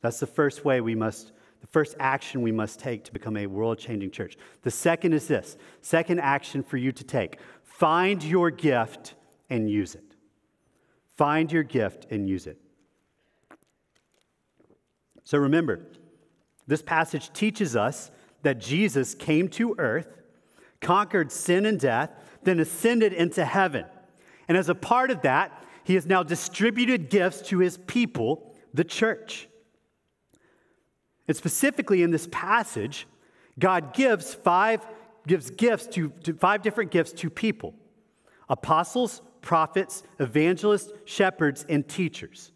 That's 0.00 0.18
the 0.18 0.26
first 0.26 0.64
way 0.64 0.80
we 0.80 0.94
must, 0.94 1.32
the 1.60 1.66
first 1.66 1.94
action 2.00 2.40
we 2.40 2.52
must 2.52 2.80
take 2.80 3.04
to 3.04 3.12
become 3.12 3.36
a 3.36 3.46
world 3.46 3.78
changing 3.78 4.12
church. 4.12 4.38
The 4.62 4.70
second 4.70 5.12
is 5.12 5.28
this 5.28 5.58
second 5.82 6.20
action 6.20 6.62
for 6.62 6.78
you 6.78 6.90
to 6.92 7.04
take 7.04 7.36
find 7.62 8.24
your 8.24 8.50
gift 8.50 9.12
and 9.50 9.68
use 9.68 9.94
it. 9.94 10.16
Find 11.18 11.52
your 11.52 11.64
gift 11.64 12.06
and 12.10 12.26
use 12.26 12.46
it. 12.46 12.56
So 15.24 15.36
remember, 15.36 15.80
this 16.66 16.80
passage 16.80 17.30
teaches 17.34 17.76
us 17.76 18.10
that 18.42 18.58
Jesus 18.58 19.14
came 19.14 19.48
to 19.50 19.74
earth, 19.78 20.08
conquered 20.80 21.30
sin 21.32 21.66
and 21.66 21.78
death, 21.78 22.10
then 22.42 22.60
ascended 22.60 23.12
into 23.12 23.44
heaven. 23.44 23.84
And 24.48 24.56
as 24.56 24.68
a 24.68 24.74
part 24.74 25.10
of 25.10 25.22
that, 25.22 25.64
he 25.84 25.94
has 25.94 26.06
now 26.06 26.22
distributed 26.22 27.10
gifts 27.10 27.42
to 27.48 27.58
his 27.58 27.78
people, 27.78 28.54
the 28.74 28.84
church. 28.84 29.48
And 31.28 31.36
specifically 31.36 32.02
in 32.02 32.10
this 32.10 32.28
passage, 32.30 33.06
God 33.58 33.94
gives 33.94 34.34
five 34.34 34.84
gives 35.26 35.50
gifts 35.50 35.86
to, 35.86 36.10
to 36.24 36.34
five 36.34 36.62
different 36.62 36.90
gifts 36.90 37.12
to 37.12 37.30
people 37.30 37.74
apostles, 38.48 39.22
prophets, 39.40 40.02
evangelists, 40.20 40.92
shepherds, 41.04 41.64
and 41.68 41.88
teachers. 41.88 42.52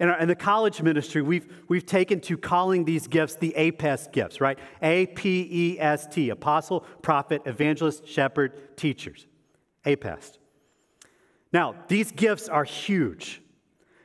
In, 0.00 0.08
our, 0.08 0.18
in, 0.20 0.28
the 0.28 0.36
college 0.36 0.80
ministry, 0.80 1.22
we've, 1.22 1.64
we've 1.68 1.86
taken 1.86 2.20
to 2.20 2.38
calling 2.38 2.84
these 2.84 3.08
gifts 3.08 3.34
the 3.34 3.52
APEST 3.56 4.12
gifts, 4.12 4.40
right? 4.40 4.58
A 4.80 5.06
P 5.06 5.48
E 5.50 5.80
S 5.80 6.06
T, 6.06 6.30
apostle, 6.30 6.80
prophet, 7.02 7.42
evangelist, 7.46 8.06
shepherd, 8.06 8.76
teachers. 8.76 9.26
APEST. 9.84 10.38
Now, 11.52 11.74
these 11.88 12.12
gifts 12.12 12.48
are 12.48 12.64
huge. 12.64 13.42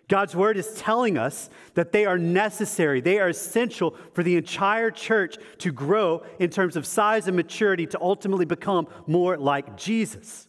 God's 0.08 0.36
word 0.36 0.58
is 0.58 0.74
telling 0.76 1.18
us 1.18 1.50
that 1.76 1.92
they 1.92 2.06
are 2.06 2.18
necessary, 2.18 3.02
they 3.02 3.20
are 3.20 3.30
essential 3.30 3.96
for 4.14 4.24
the 4.24 4.36
entire 4.36 4.92
church 4.92 5.38
to 5.60 5.72
grow 5.72 6.24
in 6.40 6.50
terms 6.50 6.76
of 6.76 6.86
size 6.86 7.28
and 7.28 7.36
maturity 7.36 7.86
to 7.88 8.02
ultimately 8.02 8.46
become 8.46 8.88
more 9.08 9.38
like 9.38 9.78
Jesus. 9.78 10.48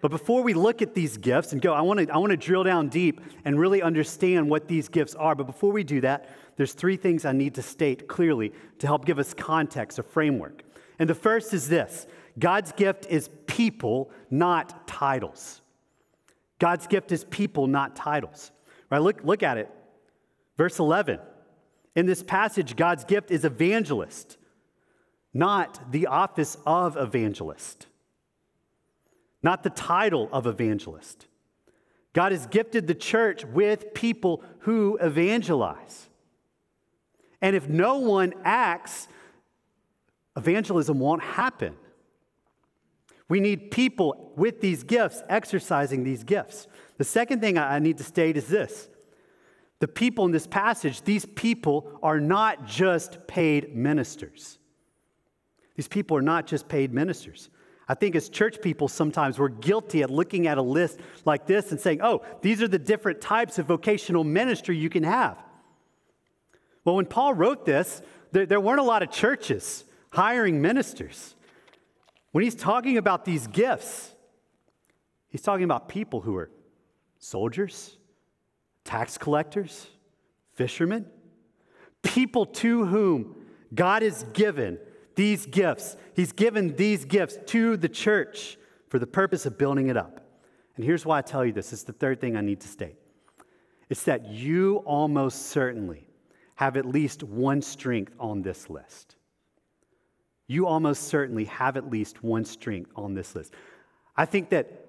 But 0.00 0.10
before 0.12 0.42
we 0.42 0.54
look 0.54 0.80
at 0.80 0.94
these 0.94 1.16
gifts 1.16 1.52
and 1.52 1.60
go, 1.60 1.72
I 1.72 1.80
want 1.80 2.00
to 2.00 2.12
I 2.12 2.18
want 2.18 2.30
to 2.30 2.36
drill 2.36 2.62
down 2.62 2.88
deep 2.88 3.20
and 3.44 3.58
really 3.58 3.82
understand 3.82 4.48
what 4.48 4.68
these 4.68 4.88
gifts 4.88 5.14
are. 5.14 5.34
But 5.34 5.46
before 5.46 5.72
we 5.72 5.82
do 5.82 6.00
that, 6.02 6.28
there's 6.56 6.72
three 6.72 6.96
things 6.96 7.24
I 7.24 7.32
need 7.32 7.54
to 7.56 7.62
state 7.62 8.06
clearly 8.06 8.52
to 8.78 8.86
help 8.86 9.04
give 9.04 9.18
us 9.18 9.34
context, 9.34 9.98
a 9.98 10.02
framework. 10.02 10.62
And 11.00 11.10
the 11.10 11.14
first 11.14 11.52
is 11.52 11.68
this 11.68 12.06
God's 12.38 12.70
gift 12.72 13.06
is 13.10 13.28
people, 13.46 14.10
not 14.30 14.86
titles. 14.86 15.62
God's 16.60 16.86
gift 16.86 17.10
is 17.12 17.24
people, 17.24 17.66
not 17.66 17.96
titles. 17.96 18.52
Right? 18.90 19.02
Look, 19.02 19.22
look 19.24 19.42
at 19.42 19.58
it. 19.58 19.70
Verse 20.56 20.78
11. 20.78 21.18
In 21.96 22.06
this 22.06 22.22
passage, 22.22 22.76
God's 22.76 23.04
gift 23.04 23.32
is 23.32 23.44
evangelist, 23.44 24.36
not 25.34 25.90
the 25.90 26.06
office 26.06 26.56
of 26.64 26.96
evangelist 26.96 27.88
not 29.42 29.62
the 29.62 29.70
title 29.70 30.28
of 30.32 30.46
evangelist. 30.46 31.26
God 32.12 32.32
has 32.32 32.46
gifted 32.46 32.86
the 32.86 32.94
church 32.94 33.44
with 33.44 33.94
people 33.94 34.42
who 34.60 34.98
evangelize. 35.00 36.08
And 37.40 37.54
if 37.54 37.68
no 37.68 37.98
one 37.98 38.34
acts, 38.44 39.08
evangelism 40.36 40.98
won't 40.98 41.22
happen. 41.22 41.76
We 43.28 43.40
need 43.40 43.70
people 43.70 44.32
with 44.36 44.60
these 44.60 44.82
gifts 44.82 45.22
exercising 45.28 46.02
these 46.02 46.24
gifts. 46.24 46.66
The 46.96 47.04
second 47.04 47.40
thing 47.40 47.58
I 47.58 47.78
need 47.78 47.98
to 47.98 48.04
state 48.04 48.36
is 48.36 48.48
this 48.48 48.88
the 49.80 49.88
people 49.88 50.24
in 50.24 50.32
this 50.32 50.46
passage, 50.46 51.02
these 51.02 51.24
people 51.24 51.98
are 52.02 52.18
not 52.18 52.66
just 52.66 53.26
paid 53.28 53.76
ministers. 53.76 54.58
These 55.76 55.88
people 55.88 56.16
are 56.16 56.22
not 56.22 56.46
just 56.46 56.68
paid 56.68 56.92
ministers. 56.92 57.50
I 57.88 57.94
think 57.94 58.14
as 58.14 58.28
church 58.28 58.60
people, 58.60 58.86
sometimes 58.86 59.38
we're 59.38 59.48
guilty 59.48 60.02
at 60.02 60.10
looking 60.10 60.46
at 60.46 60.58
a 60.58 60.62
list 60.62 61.00
like 61.24 61.46
this 61.46 61.70
and 61.70 61.80
saying, 61.80 62.00
oh, 62.02 62.22
these 62.42 62.62
are 62.62 62.68
the 62.68 62.78
different 62.78 63.20
types 63.20 63.58
of 63.58 63.66
vocational 63.66 64.24
ministry 64.24 64.76
you 64.76 64.90
can 64.90 65.04
have. 65.04 65.38
Well, 66.84 66.96
when 66.96 67.06
Paul 67.06 67.32
wrote 67.34 67.64
this, 67.64 68.02
there, 68.32 68.44
there 68.44 68.60
weren't 68.60 68.80
a 68.80 68.84
lot 68.84 69.02
of 69.02 69.10
churches 69.10 69.84
hiring 70.10 70.60
ministers. 70.60 71.34
When 72.32 72.44
he's 72.44 72.54
talking 72.54 72.98
about 72.98 73.24
these 73.24 73.46
gifts, 73.46 74.14
he's 75.28 75.42
talking 75.42 75.64
about 75.64 75.88
people 75.88 76.20
who 76.20 76.36
are 76.36 76.50
soldiers, 77.18 77.96
tax 78.84 79.16
collectors, 79.16 79.86
fishermen, 80.52 81.06
people 82.02 82.44
to 82.46 82.84
whom 82.84 83.34
God 83.74 84.02
has 84.02 84.24
given 84.34 84.78
these 85.18 85.46
gifts. 85.46 85.96
He's 86.14 86.30
given 86.30 86.76
these 86.76 87.04
gifts 87.04 87.36
to 87.46 87.76
the 87.76 87.88
church 87.88 88.56
for 88.88 89.00
the 89.00 89.06
purpose 89.06 89.46
of 89.46 89.58
building 89.58 89.88
it 89.88 89.96
up. 89.96 90.20
And 90.76 90.84
here's 90.84 91.04
why 91.04 91.18
I 91.18 91.22
tell 91.22 91.44
you 91.44 91.52
this. 91.52 91.72
It's 91.72 91.82
the 91.82 91.92
third 91.92 92.20
thing 92.20 92.36
I 92.36 92.40
need 92.40 92.60
to 92.60 92.68
state. 92.68 92.94
It's 93.90 94.04
that 94.04 94.28
you 94.28 94.76
almost 94.86 95.48
certainly 95.48 96.06
have 96.54 96.76
at 96.76 96.86
least 96.86 97.24
one 97.24 97.62
strength 97.62 98.14
on 98.20 98.42
this 98.42 98.70
list. 98.70 99.16
You 100.46 100.68
almost 100.68 101.08
certainly 101.08 101.46
have 101.46 101.76
at 101.76 101.90
least 101.90 102.22
one 102.22 102.44
strength 102.44 102.92
on 102.94 103.14
this 103.14 103.34
list. 103.34 103.52
I 104.16 104.24
think 104.24 104.50
that 104.50 104.86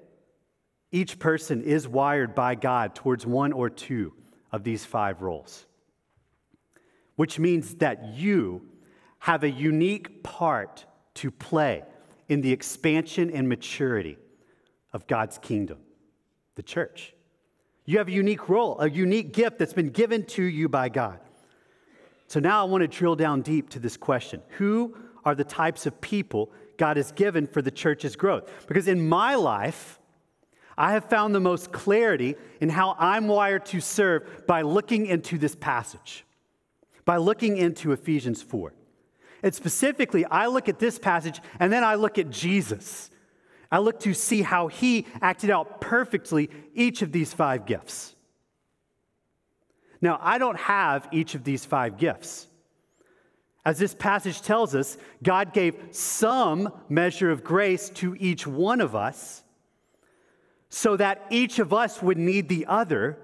each 0.91 1.17
person 1.17 1.63
is 1.63 1.87
wired 1.87 2.35
by 2.35 2.53
God 2.53 2.93
towards 2.93 3.25
one 3.25 3.51
or 3.51 3.67
two 3.67 4.13
of 4.51 4.63
these 4.63 4.85
five 4.85 5.23
roles, 5.23 5.65
which 7.15 7.39
means 7.39 7.73
that 7.75 8.13
you 8.13 8.68
have 9.19 9.43
a 9.43 9.49
unique 9.49 10.23
part 10.23 10.85
to 11.15 11.31
play 11.31 11.83
in 12.27 12.41
the 12.41 12.51
expansion 12.51 13.29
and 13.31 13.49
maturity 13.49 14.17
of 14.93 15.07
God's 15.07 15.37
kingdom, 15.37 15.79
the 16.55 16.63
church. 16.63 17.13
You 17.85 17.97
have 17.97 18.07
a 18.07 18.11
unique 18.11 18.49
role, 18.49 18.79
a 18.79 18.89
unique 18.89 19.33
gift 19.33 19.57
that's 19.57 19.73
been 19.73 19.89
given 19.89 20.23
to 20.27 20.43
you 20.43 20.69
by 20.69 20.89
God. 20.89 21.19
So 22.27 22.39
now 22.39 22.61
I 22.61 22.69
want 22.69 22.83
to 22.83 22.87
drill 22.87 23.15
down 23.15 23.41
deep 23.41 23.69
to 23.71 23.79
this 23.79 23.97
question 23.97 24.41
Who 24.57 24.95
are 25.25 25.35
the 25.35 25.43
types 25.43 25.85
of 25.85 25.99
people 25.99 26.51
God 26.77 26.97
has 26.97 27.11
given 27.11 27.47
for 27.47 27.61
the 27.61 27.71
church's 27.71 28.15
growth? 28.15 28.67
Because 28.67 28.87
in 28.87 29.09
my 29.09 29.35
life, 29.35 29.99
I 30.77 30.93
have 30.93 31.05
found 31.05 31.35
the 31.35 31.41
most 31.41 31.71
clarity 31.71 32.35
in 32.61 32.69
how 32.69 32.95
I'm 32.97 33.27
wired 33.27 33.65
to 33.67 33.81
serve 33.81 34.47
by 34.47 34.61
looking 34.61 35.07
into 35.07 35.37
this 35.37 35.55
passage, 35.55 36.23
by 37.03 37.17
looking 37.17 37.57
into 37.57 37.91
Ephesians 37.91 38.41
4. 38.41 38.73
And 39.41 39.53
specifically, 39.53 40.25
I 40.25 40.47
look 40.47 40.69
at 40.69 40.79
this 40.79 40.99
passage 40.99 41.39
and 41.59 41.71
then 41.71 41.83
I 41.83 41.95
look 41.95 42.17
at 42.17 42.29
Jesus. 42.29 43.09
I 43.71 43.79
look 43.79 43.99
to 44.01 44.13
see 44.13 44.41
how 44.41 44.67
he 44.67 45.05
acted 45.21 45.49
out 45.49 45.79
perfectly 45.79 46.49
each 46.73 47.01
of 47.01 47.11
these 47.11 47.33
five 47.33 47.65
gifts. 47.65 48.15
Now, 50.01 50.17
I 50.21 50.37
don't 50.37 50.57
have 50.57 51.07
each 51.11 51.35
of 51.35 51.43
these 51.43 51.65
five 51.65 51.97
gifts. 51.97 52.47
As 53.65 53.77
this 53.77 53.93
passage 53.93 54.41
tells 54.41 54.73
us, 54.73 54.97
God 55.21 55.53
gave 55.53 55.75
some 55.91 56.71
measure 56.87 57.29
of 57.29 57.43
grace 57.43 57.89
to 57.91 58.15
each 58.15 58.47
one 58.47 58.81
of 58.81 58.95
us 58.95 59.43
so 60.69 60.95
that 60.97 61.25
each 61.29 61.59
of 61.59 61.73
us 61.73 62.01
would 62.01 62.17
need 62.17 62.47
the 62.47 62.65
other 62.67 63.17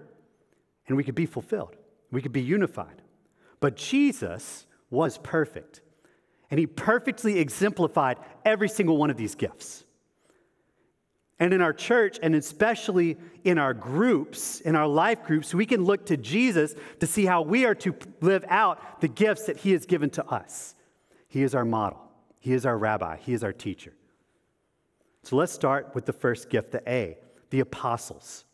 and 0.88 0.98
we 0.98 1.04
could 1.04 1.16
be 1.16 1.26
fulfilled. 1.26 1.76
We 2.12 2.22
could 2.22 2.34
be 2.34 2.42
unified. 2.42 3.02
But 3.60 3.76
Jesus 3.76 4.66
was 4.90 5.18
perfect. 5.18 5.82
And 6.52 6.60
he 6.60 6.68
perfectly 6.68 7.40
exemplified 7.40 8.18
every 8.44 8.70
single 8.70 8.98
one 8.98 9.10
of 9.10 9.18
these 9.18 9.36
gifts. 9.36 9.86
And 11.40 11.54
in 11.54 11.62
our 11.62 11.74
church, 11.74 12.18
and 12.24 12.34
especially 12.34 13.18
in 13.44 13.58
our 13.58 13.74
groups, 13.74 14.62
in 14.62 14.76
our 14.76 14.88
life 14.88 15.24
groups, 15.24 15.54
we 15.54 15.66
can 15.66 15.84
look 15.84 16.06
to 16.06 16.16
Jesus 16.16 16.76
to 17.02 17.08
see 17.08 17.26
how 17.26 17.42
we 17.42 17.66
are 17.66 17.76
to 17.76 17.94
live 18.22 18.46
out 18.48 19.02
the 19.02 19.10
gifts 19.10 19.46
that 19.48 19.58
he 19.58 19.72
has 19.74 19.86
given 19.86 20.10
to 20.12 20.26
us. 20.28 20.76
He 21.28 21.44
is 21.44 21.54
our 21.54 21.66
model, 21.66 22.00
he 22.40 22.54
is 22.54 22.66
our 22.66 22.78
rabbi, 22.78 23.18
he 23.18 23.34
is 23.34 23.44
our 23.44 23.52
teacher. 23.52 23.94
So 25.24 25.36
let's 25.36 25.52
start 25.52 25.94
with 25.94 26.06
the 26.06 26.14
first 26.14 26.50
gift, 26.50 26.72
the 26.72 26.82
A, 26.90 27.18
the 27.50 27.60
apostles. 27.60 28.46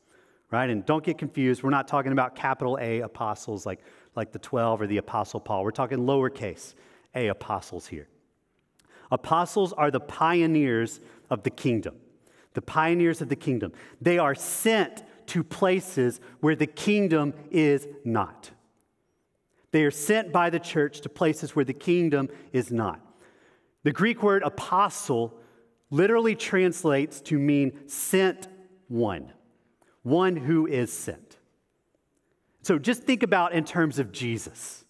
Right? 0.50 0.70
And 0.70 0.86
don't 0.86 1.04
get 1.04 1.18
confused. 1.18 1.64
We're 1.64 1.70
not 1.70 1.88
talking 1.88 2.12
about 2.12 2.36
capital 2.36 2.78
A 2.82 3.02
apostles 3.02 3.66
like, 3.66 3.80
like 4.16 4.34
the 4.34 4.40
12 4.40 4.82
or 4.82 4.88
the 4.88 4.98
apostle 4.98 5.40
Paul. 5.40 5.64
We're 5.64 5.72
talking 5.72 6.00
lowercase 6.00 6.74
a 7.16 7.28
apostles 7.28 7.88
here. 7.88 8.08
Apostles 9.12 9.74
are 9.74 9.92
the 9.92 10.00
pioneers 10.00 11.00
of 11.30 11.44
the 11.44 11.50
kingdom, 11.50 11.96
the 12.54 12.62
pioneers 12.62 13.22
of 13.22 13.30
the 13.30 13.36
kingdom. 13.36 13.74
They 14.00 14.18
are 14.18 14.36
sent 14.36 15.04
to 15.28 15.44
places 15.44 16.20
where 16.40 16.56
the 16.56 16.68
kingdom 16.68 17.34
is 17.50 17.88
not. 18.04 18.52
They 19.72 19.84
are 19.84 19.92
sent 19.92 20.32
by 20.32 20.50
the 20.50 20.60
church 20.60 21.02
to 21.02 21.10
places 21.10 21.56
where 21.56 21.66
the 21.66 21.74
kingdom 21.74 22.30
is 22.52 22.72
not. 22.72 23.00
The 23.84 23.92
Greek 23.92 24.22
word 24.22 24.44
apostle 24.44 25.34
literally 25.90 26.36
translates 26.36 27.22
to 27.22 27.38
mean 27.38 27.88
sent 27.88 28.48
one, 28.88 29.32
one 30.04 30.36
who 30.36 30.68
is 30.68 30.92
sent. 30.92 31.38
So 32.62 32.78
just 32.78 33.04
think 33.04 33.24
about 33.24 33.54
in 33.54 33.66
terms 33.66 34.00
of 34.00 34.12
Jesus 34.12 34.81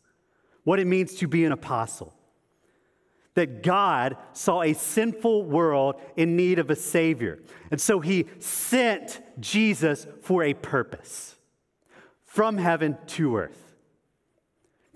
what 0.63 0.80
it 0.80 0.86
means 0.86 1.15
to 1.15 1.28
be 1.28 1.45
an 1.45 1.52
apostle. 1.52 2.13
that 3.34 3.63
God 3.63 4.17
saw 4.34 4.62
a 4.62 4.74
sinful 4.74 5.45
world 5.45 5.95
in 6.17 6.36
need 6.36 6.60
of 6.60 6.69
a 6.69 6.76
Savior. 6.76 7.39
And 7.71 7.80
so 7.80 8.02
he 8.02 8.26
sent 8.39 9.21
Jesus 9.39 10.06
for 10.21 10.43
a 10.43 10.54
purpose 10.54 11.38
from 12.26 12.58
heaven 12.58 12.97
to 13.08 13.38
earth. 13.38 13.74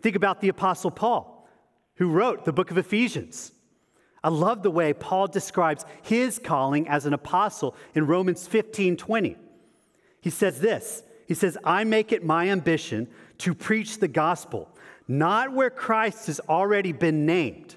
Think 0.01 0.15
about 0.15 0.41
the 0.41 0.49
Apostle 0.49 0.91
Paul, 0.91 1.47
who 1.95 2.10
wrote 2.12 2.45
the 2.45 2.54
book 2.54 2.71
of 2.71 2.78
Ephesians. 2.78 3.54
I 4.23 4.30
love 4.30 4.63
the 4.63 4.71
way 4.71 4.93
Paul 4.93 5.28
describes 5.28 5.86
his 6.01 6.39
calling 6.39 6.88
as 6.88 7.06
an 7.06 7.13
apostle 7.13 7.75
in 7.93 8.08
Romans 8.08 8.47
15 8.47 8.97
20. 8.97 9.36
He 10.19 10.30
says 10.30 10.60
this 10.60 11.04
He 11.28 11.34
says, 11.34 11.58
I 11.63 11.84
make 11.84 12.12
it 12.12 12.23
my 12.23 12.49
ambition 12.49 13.08
to 13.39 13.54
preach 13.54 13.99
the 13.99 14.08
gospel, 14.08 14.74
not 15.08 15.54
where 15.54 15.70
Christ 15.70 16.28
has 16.28 16.39
already 16.41 16.91
been 16.91 17.26
named 17.26 17.76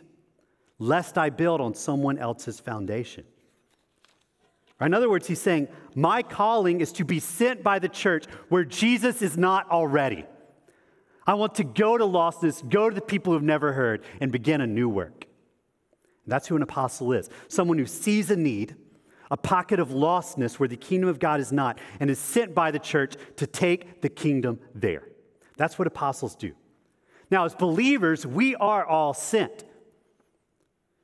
lest 0.79 1.19
I 1.19 1.31
build 1.31 1.61
on 1.61 1.75
someone 1.75 2.19
else's 2.19 2.61
foundation. 2.61 3.25
In 4.81 4.95
other 4.95 5.11
words, 5.11 5.27
he's 5.27 5.41
saying, 5.41 5.69
My 5.97 6.23
calling 6.23 6.81
is 6.81 6.93
to 6.93 7.05
be 7.05 7.19
sent 7.19 7.65
by 7.65 7.81
the 7.81 7.89
church 7.89 8.27
where 8.49 8.65
Jesus 8.65 9.23
is 9.23 9.37
not 9.37 9.69
already. 9.71 10.25
I 11.27 11.35
want 11.35 11.57
to 11.57 11.65
go 11.65 11.99
to 11.99 12.05
lostness, 12.05 12.67
go 12.67 12.89
to 12.89 12.95
the 12.95 13.03
people 13.03 13.33
who've 13.33 13.43
never 13.43 13.73
heard, 13.73 14.05
and 14.21 14.31
begin 14.31 14.61
a 14.61 14.67
new 14.67 14.89
work. 14.89 15.27
And 16.25 16.33
that's 16.33 16.47
who 16.47 16.57
an 16.57 16.63
apostle 16.63 17.13
is 17.13 17.29
someone 17.49 17.79
who 17.79 17.87
sees 17.87 18.31
a 18.31 18.37
need, 18.37 18.77
a 19.31 19.37
pocket 19.37 19.81
of 19.81 19.89
lostness 19.89 20.55
where 20.55 20.69
the 20.69 20.77
kingdom 20.77 21.09
of 21.09 21.19
God 21.19 21.41
is 21.41 21.51
not, 21.51 21.79
and 21.99 22.09
is 22.09 22.21
sent 22.21 22.55
by 22.55 22.71
the 22.71 22.79
church 22.79 23.15
to 23.37 23.47
take 23.49 24.01
the 24.01 24.09
kingdom 24.09 24.61
there. 24.75 25.03
That's 25.57 25.77
what 25.77 25.89
apostles 25.89 26.37
do. 26.37 26.53
Now, 27.31 27.45
as 27.45 27.55
believers, 27.55 28.27
we 28.27 28.55
are 28.57 28.85
all 28.85 29.15
sent. 29.15 29.65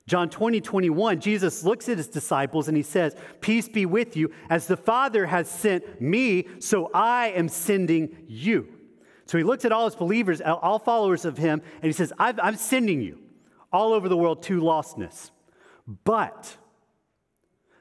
John 0.07 0.29
20, 0.29 0.61
21, 0.61 1.21
Jesus 1.21 1.65
looks 1.65 1.89
at 1.89 1.97
his 1.97 2.09
disciples 2.09 2.69
and 2.69 2.77
he 2.77 2.83
says, 2.83 3.17
Peace 3.41 3.69
be 3.69 3.87
with 3.87 4.17
you. 4.17 4.31
As 4.51 4.67
the 4.67 4.77
Father 4.77 5.27
has 5.27 5.49
sent 5.49 6.01
me, 6.01 6.47
so 6.59 6.91
I 6.93 7.29
am 7.29 7.49
sending 7.49 8.25
you. 8.29 8.69
So 9.27 9.39
he 9.39 9.45
looks 9.45 9.65
at 9.65 9.73
all 9.73 9.87
his 9.87 9.95
believers, 9.95 10.43
all 10.43 10.79
followers 10.79 11.25
of 11.25 11.39
him, 11.39 11.63
and 11.77 11.85
he 11.85 11.93
says, 11.93 12.13
I'm 12.19 12.57
sending 12.57 13.01
you 13.01 13.19
all 13.73 13.95
over 13.95 14.09
the 14.09 14.17
world 14.17 14.43
to 14.45 14.61
lostness. 14.61 15.31
But 16.05 16.57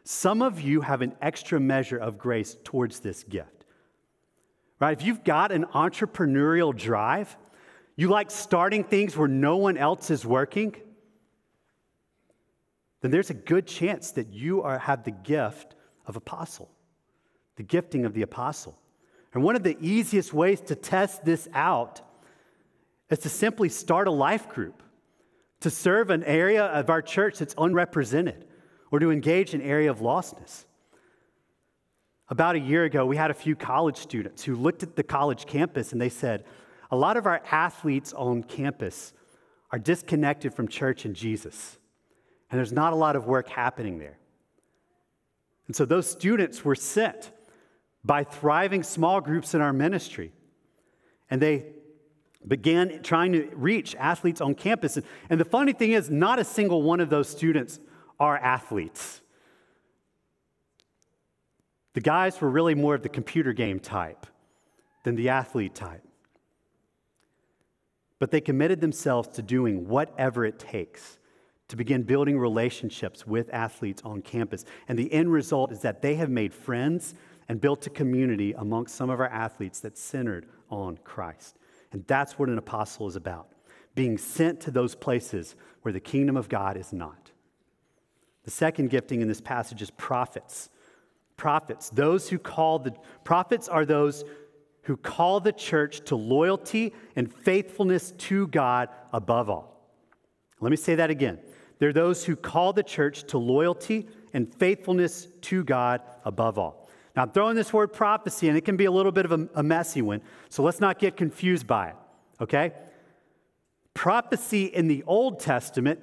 some 0.06 0.42
of 0.42 0.62
you 0.62 0.82
have 0.82 1.02
an 1.02 1.16
extra 1.22 1.60
measure 1.60 1.98
of 1.98 2.18
grace 2.18 2.58
towards 2.64 3.02
this 3.02 3.24
gift. 3.24 3.66
Right? 4.80 4.98
If 4.98 5.06
you've 5.06 5.24
got 5.24 5.52
an 5.52 5.66
entrepreneurial 5.74 6.76
drive, 6.76 7.38
you 7.96 8.10
like 8.10 8.32
starting 8.32 8.84
things 8.84 9.16
where 9.16 9.28
no 9.28 9.58
one 9.58 9.78
else 9.78 10.10
is 10.10 10.26
working 10.26 10.76
then 13.04 13.12
there's 13.12 13.30
a 13.30 13.36
good 13.36 13.68
chance 13.68 14.12
that 14.12 14.32
you 14.32 14.62
are, 14.62 14.80
have 14.80 15.04
the 15.04 15.12
gift 15.12 15.76
of 16.06 16.16
apostle, 16.16 16.72
the 17.58 17.64
gifting 17.64 18.06
of 18.06 18.14
the 18.14 18.22
apostle. 18.22 18.80
And 19.34 19.44
one 19.44 19.58
of 19.58 19.64
the 19.64 19.78
easiest 19.82 20.34
ways 20.34 20.62
to 20.62 20.76
test 20.76 21.26
this 21.26 21.50
out 21.54 22.00
is 23.10 23.20
to 23.20 23.30
simply 23.30 23.68
start 23.68 24.08
a 24.08 24.12
life 24.12 24.48
group, 24.48 24.82
to 25.60 25.70
serve 25.70 26.12
an 26.12 26.24
area 26.24 26.64
of 26.64 26.90
our 26.90 27.02
church 27.02 27.40
that's 27.40 27.54
unrepresented, 27.58 28.46
or 28.90 29.00
to 29.00 29.12
engage 29.12 29.54
an 29.54 29.62
area 29.62 29.92
of 29.92 30.00
lostness. 30.00 30.64
About 32.30 32.56
a 32.56 32.60
year 32.60 32.86
ago, 32.86 33.06
we 33.06 33.18
had 33.18 33.32
a 33.32 33.34
few 33.34 33.54
college 33.54 33.98
students 33.98 34.46
who 34.46 34.56
looked 34.56 34.82
at 34.82 34.96
the 34.96 35.04
college 35.04 35.46
campus 35.46 35.92
and 35.92 36.00
they 36.00 36.08
said, 36.08 36.46
A 36.92 36.96
lot 36.96 37.18
of 37.18 37.26
our 37.26 37.42
athletes 37.52 38.14
on 38.14 38.44
campus 38.44 39.14
are 39.72 39.80
disconnected 39.80 40.54
from 40.54 40.68
church 40.68 41.06
and 41.06 41.16
Jesus 41.16 41.78
and 42.54 42.60
there's 42.60 42.72
not 42.72 42.94
a 42.94 42.96
lot 42.96 43.16
of 43.16 43.26
work 43.26 43.50
happening 43.50 43.98
there. 43.98 44.20
And 45.66 45.76
so 45.76 45.86
those 45.86 46.08
students 46.08 46.64
were 46.64 46.76
sent 46.76 47.32
by 48.06 48.24
thriving 48.24 48.84
small 48.84 49.22
groups 49.22 49.56
in 49.56 49.62
our 49.62 49.74
ministry. 49.74 50.32
And 51.32 51.42
they 51.42 51.66
began 52.48 53.02
trying 53.02 53.32
to 53.32 53.50
reach 53.56 53.96
athletes 53.96 54.40
on 54.40 54.54
campus. 54.54 55.00
And, 55.32 55.40
the 55.40 55.46
funny 55.46 55.74
thing 55.74 55.94
is, 55.94 56.12
not 56.12 56.38
a 56.38 56.44
single 56.44 56.84
one 56.84 57.00
of 57.00 57.10
those 57.10 57.28
students 57.28 57.80
are 58.20 58.38
athletes. 58.38 59.24
The 61.96 62.02
guys 62.02 62.40
were 62.40 62.52
really 62.52 62.76
more 62.76 62.94
of 62.94 63.02
the 63.02 63.10
computer 63.10 63.52
game 63.52 63.80
type 63.80 64.28
than 65.06 65.16
the 65.16 65.30
athlete 65.30 65.74
type. 65.74 66.04
But 68.20 68.32
they 68.32 68.42
committed 68.42 68.82
themselves 68.82 69.30
to 69.30 69.42
doing 69.42 69.88
whatever 69.88 70.46
it 70.46 70.60
takes 70.60 71.18
to 71.68 71.76
begin 71.76 72.04
building 72.04 72.38
relationships 72.38 73.26
with 73.26 73.50
athletes 73.54 74.02
on 74.06 74.22
campus. 74.22 74.66
And 74.88 75.00
the 75.00 75.12
end 75.12 75.32
result 75.32 75.72
is 75.72 75.80
that 75.80 76.02
they 76.02 76.16
have 76.16 76.30
made 76.30 76.54
friends 76.54 77.16
and 77.50 77.60
built 77.60 77.88
a 77.88 77.90
community 77.90 78.54
amongst 78.54 78.96
some 78.96 79.10
of 79.10 79.20
our 79.20 79.28
athletes 79.28 79.80
that's 79.80 80.02
centered 80.02 80.46
on 80.70 80.98
Christ. 81.04 81.58
And 81.92 82.06
that's 82.08 82.38
what 82.38 82.50
an 82.50 82.58
apostle 82.58 83.08
is 83.08 83.16
about 83.16 83.48
being 83.96 84.18
sent 84.18 84.60
to 84.62 84.72
those 84.72 84.96
places 84.96 85.56
where 85.82 85.92
the 85.92 86.00
kingdom 86.00 86.36
of 86.38 86.50
God 86.50 86.78
is 86.78 86.94
not. 86.94 87.32
The 88.44 88.52
second 88.52 88.90
gifting 88.90 89.22
in 89.22 89.28
this 89.28 89.42
passage 89.42 89.82
is 89.82 89.92
prophets. 89.92 90.70
Prophets, 91.38 91.90
those 91.90 92.30
who 92.30 92.38
call 92.38 92.80
the 92.80 92.94
prophets 93.24 93.68
are 93.68 93.86
those 93.86 94.24
who 94.84 94.98
call 94.98 95.40
the 95.40 95.52
church 95.52 96.02
to 96.06 96.16
loyalty 96.16 96.94
and 97.16 97.34
faithfulness 97.34 98.12
to 98.12 98.48
God 98.48 98.90
above 99.12 99.50
all. 99.50 99.74
Let 100.60 100.70
me 100.70 100.78
say 100.78 100.96
that 100.96 101.10
again. 101.10 101.40
They're 101.80 101.94
those 101.94 102.24
who 102.24 102.36
call 102.36 102.72
the 102.74 102.84
church 102.84 103.24
to 103.26 103.38
loyalty 103.38 104.08
and 104.34 104.54
faithfulness 104.56 105.28
to 105.42 105.64
God 105.64 106.02
above 106.24 106.58
all. 106.58 106.88
Now, 107.16 107.24
I'm 107.24 107.32
throwing 107.32 107.56
this 107.56 107.72
word 107.72 107.94
prophecy, 107.94 108.48
and 108.48 108.58
it 108.58 108.62
can 108.62 108.78
be 108.78 108.86
a 108.86 108.92
little 108.92 109.12
bit 109.12 109.26
of 109.26 109.32
a, 109.32 109.50
a 109.56 109.64
messy 109.64 110.02
one, 110.02 110.22
so 110.50 110.64
let's 110.64 110.80
not 110.80 111.00
get 111.00 111.16
confused 111.16 111.68
by 111.68 111.90
it, 111.90 111.96
okay? 112.42 112.72
Prophecy 113.94 114.66
in 114.66 114.88
the 114.88 115.04
Old 115.04 115.40
Testament 115.40 116.00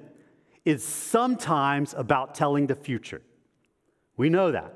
is 0.63 0.85
sometimes 0.85 1.93
about 1.97 2.35
telling 2.35 2.67
the 2.67 2.75
future. 2.75 3.21
We 4.15 4.29
know 4.29 4.51
that. 4.51 4.73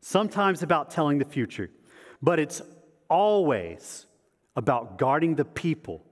Sometimes 0.00 0.62
about 0.62 0.90
telling 0.90 1.18
the 1.18 1.24
future, 1.24 1.70
but 2.20 2.40
it's 2.40 2.60
always 3.12 4.06
about 4.56 4.96
guarding 4.96 5.34
the 5.34 5.44
people 5.44 6.02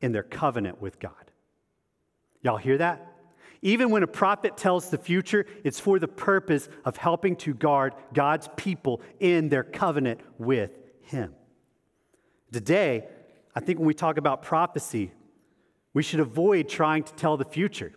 in 0.00 0.12
their 0.12 0.22
covenant 0.22 0.80
with 0.80 1.00
God. 1.00 1.32
Y'all 2.42 2.56
hear 2.58 2.78
that? 2.78 3.12
Even 3.60 3.90
when 3.90 4.04
a 4.04 4.06
prophet 4.06 4.56
tells 4.56 4.90
the 4.90 4.98
future, 4.98 5.46
it's 5.64 5.80
for 5.80 5.98
the 5.98 6.06
purpose 6.06 6.68
of 6.84 6.96
helping 6.96 7.34
to 7.36 7.54
guard 7.54 7.94
God's 8.12 8.48
people 8.56 9.02
in 9.18 9.48
their 9.48 9.64
covenant 9.64 10.20
with 10.38 10.78
Him. 11.02 11.34
Today, 12.52 13.08
I 13.56 13.60
think 13.60 13.80
when 13.80 13.88
we 13.88 13.94
talk 13.94 14.16
about 14.16 14.42
prophecy, 14.42 15.10
we 15.92 16.04
should 16.04 16.20
avoid 16.20 16.68
trying 16.68 17.02
to 17.02 17.14
tell 17.14 17.36
the 17.36 17.44
future. 17.44 17.92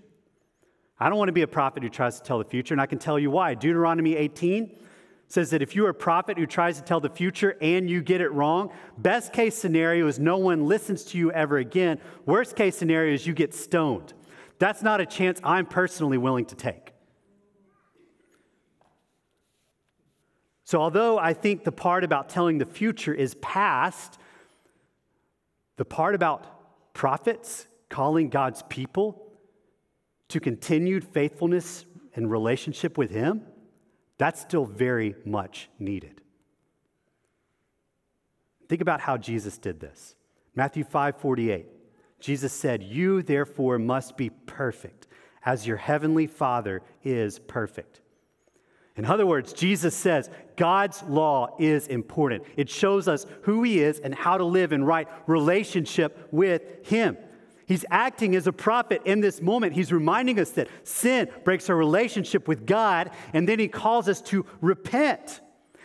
I 1.00 1.10
don't 1.10 1.20
want 1.20 1.30
to 1.30 1.34
be 1.34 1.44
a 1.44 1.48
prophet 1.48 1.84
who 1.84 1.90
tries 1.90 2.18
to 2.18 2.24
tell 2.24 2.40
the 2.40 2.46
future, 2.46 2.74
and 2.74 2.82
I 2.82 2.88
can 2.88 2.98
tell 2.98 3.20
you 3.20 3.30
why. 3.30 3.54
Deuteronomy 3.54 4.16
18 4.16 4.80
says 5.28 5.50
that 5.50 5.62
if 5.62 5.76
you're 5.76 5.90
a 5.90 5.94
prophet 5.94 6.38
who 6.38 6.46
tries 6.46 6.78
to 6.78 6.84
tell 6.84 7.00
the 7.00 7.10
future 7.10 7.58
and 7.62 7.90
you 7.90 8.02
get 8.02 8.22
it 8.22 8.32
wrong, 8.32 8.72
best 8.98 9.34
case 9.34 9.56
scenario 9.56 10.08
is 10.08 10.20
no 10.20 10.38
one 10.38 10.66
listens 10.66 11.04
to 11.04 11.18
you 11.18 11.32
ever 11.32 11.58
again. 11.58 12.00
Worst 12.26 12.56
case 12.56 12.78
scenario 12.78 13.14
is 13.14 13.28
you 13.28 13.34
get 13.34 13.54
stoned. 13.54 14.14
That's 14.60 14.82
not 14.82 15.02
a 15.02 15.06
chance 15.06 15.40
I'm 15.44 15.66
personally 15.66 16.18
willing 16.18 16.46
to 16.46 16.56
take. 16.56 16.94
So, 20.64 20.82
although 20.82 21.18
I 21.18 21.34
think 21.34 21.64
the 21.64 21.72
part 21.72 22.04
about 22.04 22.30
telling 22.30 22.58
the 22.58 22.66
future 22.66 23.14
is 23.14 23.36
past, 23.36 24.18
the 25.78 25.86
part 25.86 26.16
about 26.16 26.94
prophets 26.94 27.68
calling 27.90 28.30
God's 28.30 28.64
people 28.64 29.32
to 30.30 30.40
continued 30.40 31.06
faithfulness 31.06 31.86
and 32.16 32.30
relationship 32.30 32.98
with 32.98 33.12
Him, 33.12 33.44
that's 34.18 34.42
still 34.42 34.66
very 34.66 35.16
much 35.26 35.70
needed. 35.80 36.22
Think 38.68 38.82
about 38.82 39.02
how 39.02 39.18
Jesus 39.18 39.58
did 39.58 39.80
this. 39.80 40.16
Matthew 40.56 40.84
5 40.84 41.18
48. 41.18 41.68
Jesus 42.20 42.52
said, 42.52 42.82
You 42.82 43.22
therefore 43.22 43.78
must 43.78 44.18
be 44.18 44.30
perfect, 44.30 45.08
as 45.46 45.68
your 45.68 45.78
heavenly 45.78 46.28
Father 46.28 46.82
is 47.04 47.40
perfect. 47.40 48.02
In 48.96 49.06
other 49.06 49.28
words, 49.28 49.54
Jesus 49.54 49.96
says 49.96 50.30
God's 50.56 51.04
law 51.04 51.56
is 51.60 51.88
important. 51.88 52.44
It 52.58 52.70
shows 52.70 53.08
us 53.08 53.28
who 53.44 53.62
He 53.62 53.80
is 53.80 54.00
and 54.00 54.14
how 54.14 54.40
to 54.40 54.44
live 54.44 54.74
in 54.74 54.84
right 54.84 55.08
relationship 55.28 56.28
with 56.32 56.64
Him. 56.88 57.18
He's 57.68 57.84
acting 57.92 58.34
as 58.36 58.48
a 58.48 58.54
prophet 58.54 59.02
in 59.04 59.20
this 59.20 59.42
moment. 59.42 59.74
He's 59.74 59.92
reminding 59.92 60.40
us 60.40 60.52
that 60.52 60.70
sin 60.84 61.30
breaks 61.44 61.70
our 61.70 61.76
relationship 61.76 62.48
with 62.48 62.66
God, 62.66 63.12
and 63.34 63.48
then 63.48 63.60
He 63.60 63.68
calls 63.68 64.08
us 64.08 64.22
to 64.24 64.46
repent 64.62 65.42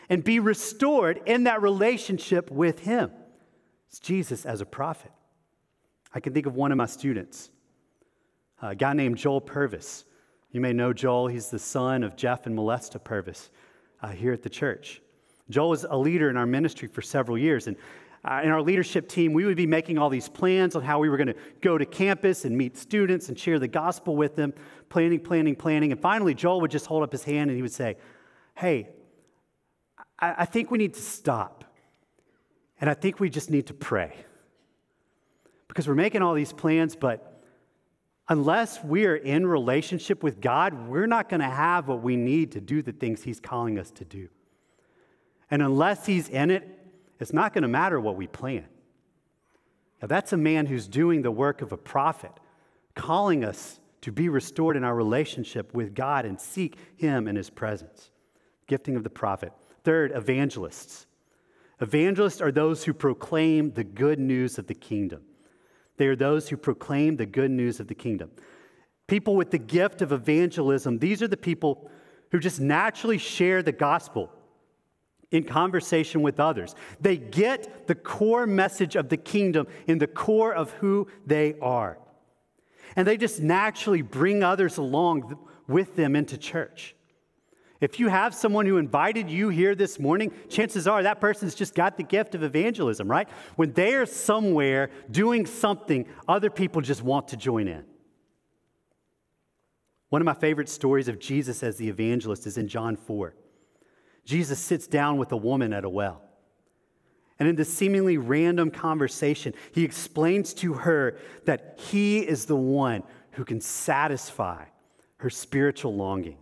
and 0.08 0.22
be 0.22 0.38
restored 0.38 1.20
in 1.26 1.44
that 1.44 1.60
relationship 1.60 2.50
with 2.52 2.80
Him. 2.80 3.10
It's 3.88 3.98
Jesus 3.98 4.46
as 4.46 4.60
a 4.60 4.66
prophet. 4.66 5.10
I 6.14 6.20
can 6.20 6.32
think 6.32 6.46
of 6.46 6.54
one 6.54 6.70
of 6.70 6.78
my 6.78 6.86
students. 6.86 7.50
a 8.60 8.76
guy 8.76 8.92
named 8.92 9.16
Joel 9.16 9.40
Purvis. 9.40 10.04
You 10.52 10.60
may 10.60 10.72
know 10.72 10.92
Joel, 10.92 11.26
he's 11.26 11.50
the 11.50 11.58
son 11.58 12.04
of 12.04 12.14
Jeff 12.14 12.46
and 12.46 12.56
Molesta 12.56 13.02
Purvis 13.02 13.50
uh, 14.02 14.08
here 14.08 14.32
at 14.32 14.42
the 14.42 14.50
church. 14.50 15.02
Joel 15.50 15.70
was 15.70 15.84
a 15.88 15.96
leader 15.96 16.30
in 16.30 16.36
our 16.36 16.46
ministry 16.46 16.86
for 16.86 17.02
several 17.02 17.36
years, 17.36 17.66
and 17.66 17.76
uh, 18.24 18.40
in 18.44 18.50
our 18.50 18.62
leadership 18.62 19.08
team, 19.08 19.32
we 19.32 19.44
would 19.44 19.56
be 19.56 19.66
making 19.66 19.98
all 19.98 20.08
these 20.08 20.28
plans 20.28 20.76
on 20.76 20.82
how 20.82 21.00
we 21.00 21.08
were 21.08 21.16
going 21.16 21.26
to 21.26 21.36
go 21.60 21.76
to 21.76 21.84
campus 21.84 22.44
and 22.44 22.56
meet 22.56 22.76
students 22.76 23.28
and 23.28 23.38
share 23.38 23.58
the 23.58 23.66
gospel 23.66 24.14
with 24.14 24.36
them, 24.36 24.54
planning, 24.88 25.18
planning, 25.18 25.56
planning. 25.56 25.90
And 25.90 26.00
finally, 26.00 26.32
Joel 26.32 26.60
would 26.60 26.70
just 26.70 26.86
hold 26.86 27.02
up 27.02 27.10
his 27.10 27.24
hand 27.24 27.50
and 27.50 27.56
he 27.56 27.62
would 27.62 27.72
say, 27.72 27.96
Hey, 28.54 28.90
I, 30.20 30.34
I 30.38 30.44
think 30.44 30.70
we 30.70 30.78
need 30.78 30.94
to 30.94 31.02
stop. 31.02 31.64
And 32.80 32.88
I 32.88 32.94
think 32.94 33.18
we 33.18 33.28
just 33.28 33.50
need 33.50 33.66
to 33.66 33.74
pray. 33.74 34.14
Because 35.66 35.88
we're 35.88 35.94
making 35.94 36.22
all 36.22 36.34
these 36.34 36.52
plans, 36.52 36.94
but 36.94 37.42
unless 38.28 38.84
we 38.84 39.06
are 39.06 39.16
in 39.16 39.46
relationship 39.46 40.22
with 40.22 40.40
God, 40.40 40.86
we're 40.86 41.06
not 41.06 41.28
going 41.28 41.40
to 41.40 41.48
have 41.48 41.88
what 41.88 42.02
we 42.02 42.16
need 42.16 42.52
to 42.52 42.60
do 42.60 42.82
the 42.82 42.92
things 42.92 43.22
He's 43.22 43.40
calling 43.40 43.78
us 43.78 43.90
to 43.92 44.04
do. 44.04 44.28
And 45.50 45.62
unless 45.62 46.06
He's 46.06 46.28
in 46.28 46.50
it, 46.50 46.81
it's 47.22 47.32
not 47.32 47.54
going 47.54 47.62
to 47.62 47.68
matter 47.68 48.00
what 48.00 48.16
we 48.16 48.26
plan. 48.26 48.64
Now, 50.00 50.08
that's 50.08 50.32
a 50.32 50.36
man 50.36 50.66
who's 50.66 50.88
doing 50.88 51.22
the 51.22 51.30
work 51.30 51.62
of 51.62 51.70
a 51.70 51.76
prophet, 51.76 52.32
calling 52.96 53.44
us 53.44 53.78
to 54.00 54.10
be 54.10 54.28
restored 54.28 54.76
in 54.76 54.82
our 54.82 54.94
relationship 54.94 55.72
with 55.72 55.94
God 55.94 56.24
and 56.24 56.40
seek 56.40 56.76
Him 56.96 57.28
in 57.28 57.36
His 57.36 57.48
presence. 57.48 58.10
Gifting 58.66 58.96
of 58.96 59.04
the 59.04 59.10
prophet. 59.10 59.52
Third, 59.84 60.10
evangelists. 60.12 61.06
Evangelists 61.80 62.40
are 62.40 62.50
those 62.50 62.82
who 62.82 62.92
proclaim 62.92 63.70
the 63.70 63.84
good 63.84 64.18
news 64.18 64.58
of 64.58 64.66
the 64.66 64.74
kingdom. 64.74 65.22
They 65.98 66.08
are 66.08 66.16
those 66.16 66.48
who 66.48 66.56
proclaim 66.56 67.16
the 67.16 67.26
good 67.26 67.52
news 67.52 67.78
of 67.78 67.86
the 67.86 67.94
kingdom. 67.94 68.32
People 69.06 69.36
with 69.36 69.52
the 69.52 69.58
gift 69.58 70.02
of 70.02 70.10
evangelism, 70.10 70.98
these 70.98 71.22
are 71.22 71.28
the 71.28 71.36
people 71.36 71.88
who 72.32 72.40
just 72.40 72.60
naturally 72.60 73.18
share 73.18 73.62
the 73.62 73.70
gospel 73.70 74.32
in 75.32 75.42
conversation 75.42 76.22
with 76.22 76.38
others. 76.38 76.76
They 77.00 77.16
get 77.16 77.88
the 77.88 77.94
core 77.96 78.46
message 78.46 78.94
of 78.94 79.08
the 79.08 79.16
kingdom 79.16 79.66
in 79.88 79.98
the 79.98 80.06
core 80.06 80.54
of 80.54 80.70
who 80.74 81.08
they 81.26 81.54
are. 81.60 81.98
And 82.94 83.08
they 83.08 83.16
just 83.16 83.40
naturally 83.40 84.02
bring 84.02 84.44
others 84.44 84.76
along 84.76 85.38
with 85.66 85.96
them 85.96 86.14
into 86.14 86.36
church. 86.36 86.94
If 87.80 87.98
you 87.98 88.08
have 88.08 88.32
someone 88.32 88.66
who 88.66 88.76
invited 88.76 89.28
you 89.28 89.48
here 89.48 89.74
this 89.74 89.98
morning, 89.98 90.32
chances 90.48 90.86
are 90.86 91.02
that 91.02 91.20
person's 91.20 91.54
just 91.54 91.74
got 91.74 91.96
the 91.96 92.04
gift 92.04 92.36
of 92.36 92.44
evangelism, 92.44 93.10
right? 93.10 93.28
When 93.56 93.72
they 93.72 93.94
are 93.94 94.06
somewhere 94.06 94.90
doing 95.10 95.46
something, 95.46 96.06
other 96.28 96.48
people 96.48 96.80
just 96.80 97.02
want 97.02 97.28
to 97.28 97.36
join 97.36 97.66
in. 97.66 97.84
One 100.10 100.22
of 100.22 100.26
my 100.26 100.34
favorite 100.34 100.68
stories 100.68 101.08
of 101.08 101.18
Jesus 101.18 101.62
as 101.62 101.76
the 101.76 101.88
evangelist 101.88 102.46
is 102.46 102.56
in 102.56 102.68
John 102.68 102.94
4. 102.94 103.34
Jesus 104.24 104.58
sits 104.58 104.86
down 104.86 105.16
with 105.18 105.32
a 105.32 105.36
woman 105.36 105.72
at 105.72 105.84
a 105.84 105.88
well. 105.88 106.22
And 107.38 107.48
in 107.48 107.56
this 107.56 107.72
seemingly 107.72 108.18
random 108.18 108.70
conversation, 108.70 109.52
he 109.72 109.82
explains 109.82 110.54
to 110.54 110.74
her 110.74 111.16
that 111.44 111.78
he 111.78 112.20
is 112.20 112.46
the 112.46 112.56
one 112.56 113.02
who 113.32 113.44
can 113.44 113.60
satisfy 113.60 114.64
her 115.16 115.30
spiritual 115.30 115.94
longing. 115.94 116.38